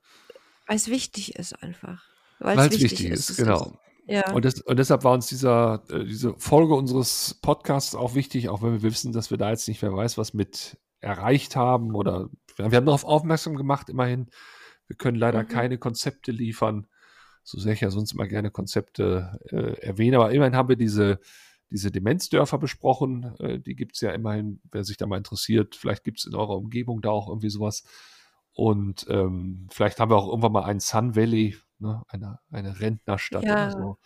[0.68, 2.04] es wichtig ist einfach.
[2.40, 3.80] Weil es wichtig, wichtig, ist, ist genau.
[4.10, 4.34] Ja.
[4.34, 8.64] Und, das, und, deshalb war uns dieser, äh, diese Folge unseres Podcasts auch wichtig, auch
[8.64, 12.30] wenn wir wissen, dass wir da jetzt nicht wer weiß, was mit erreicht haben oder
[12.58, 14.30] wir haben darauf aufmerksam gemacht, immerhin.
[14.88, 15.48] Wir können leider mhm.
[15.48, 16.88] keine Konzepte liefern,
[17.44, 21.20] so sehr ich ja sonst immer gerne Konzepte äh, erwähne, aber immerhin haben wir diese,
[21.70, 23.36] diese Demenzdörfer besprochen.
[23.40, 25.76] Äh, die gibt es ja immerhin, wer sich da mal interessiert.
[25.76, 27.84] Vielleicht gibt es in eurer Umgebung da auch irgendwie sowas.
[28.54, 32.04] Und ähm, vielleicht haben wir auch irgendwann mal einen Sun Valley, ne?
[32.08, 33.68] eine, eine Rentnerstadt ja.
[33.68, 33.98] oder so.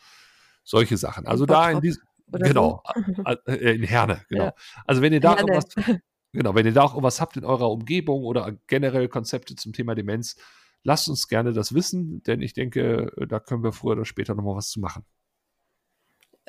[0.64, 1.28] Solche Sachen.
[1.28, 3.24] Also da in diesem, genau, so.
[3.46, 4.46] äh, in Herne, genau.
[4.46, 4.54] Ja.
[4.86, 5.42] Also wenn ihr da Herne.
[5.42, 6.00] irgendwas,
[6.32, 9.96] genau, wenn ihr da auch irgendwas habt in eurer Umgebung oder generell Konzepte zum Thema
[9.96, 10.38] Demenz,
[10.84, 14.56] lasst uns gerne das wissen, denn ich denke, da können wir früher oder später nochmal
[14.56, 15.06] was zu machen.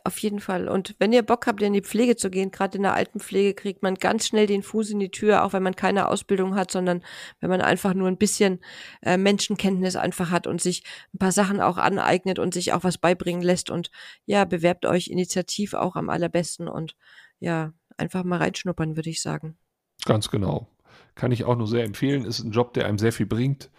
[0.06, 0.68] Auf jeden Fall.
[0.68, 3.82] Und wenn ihr Bock habt, in die Pflege zu gehen, gerade in der Altenpflege, kriegt
[3.82, 7.02] man ganz schnell den Fuß in die Tür, auch wenn man keine Ausbildung hat, sondern
[7.40, 8.60] wenn man einfach nur ein bisschen
[9.00, 10.84] äh, Menschenkenntnis einfach hat und sich
[11.14, 13.70] ein paar Sachen auch aneignet und sich auch was beibringen lässt.
[13.70, 13.90] Und
[14.26, 16.96] ja, bewerbt euch initiativ auch am allerbesten und
[17.40, 19.56] ja, einfach mal reinschnuppern, würde ich sagen.
[20.04, 20.68] Ganz genau.
[21.14, 22.26] Kann ich auch nur sehr empfehlen.
[22.26, 23.70] Ist ein Job, der einem sehr viel bringt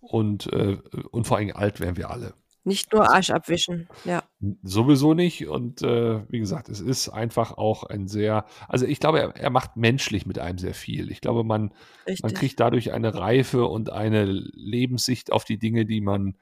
[0.00, 0.78] und, äh,
[1.10, 2.32] und vor allem alt werden wir alle.
[2.66, 4.22] Nicht nur Arsch abwischen, ja.
[4.62, 5.46] Sowieso nicht.
[5.46, 9.50] Und äh, wie gesagt, es ist einfach auch ein sehr, also ich glaube, er, er
[9.50, 11.10] macht menschlich mit einem sehr viel.
[11.10, 11.74] Ich glaube, man,
[12.22, 16.38] man kriegt dadurch eine Reife und eine Lebenssicht auf die Dinge, die man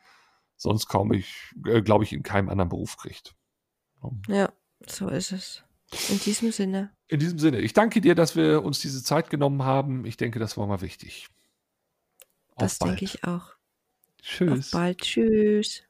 [0.57, 3.35] sonst kaum, ich, äh, glaube ich, in keinem anderen Beruf kriegt.
[4.29, 4.53] Ja,
[4.87, 5.65] so ist es.
[6.09, 6.93] In diesem Sinne.
[7.09, 7.59] In diesem Sinne.
[7.61, 10.07] Ich danke dir, dass wir uns diese Zeit genommen haben.
[10.07, 11.29] Ich denke, das war mal wichtig.
[12.55, 12.93] Auf das bald.
[12.93, 13.55] denke ich auch.
[14.23, 14.67] Tschüss.
[14.67, 14.99] Auf bald.
[14.99, 15.83] Tschüss.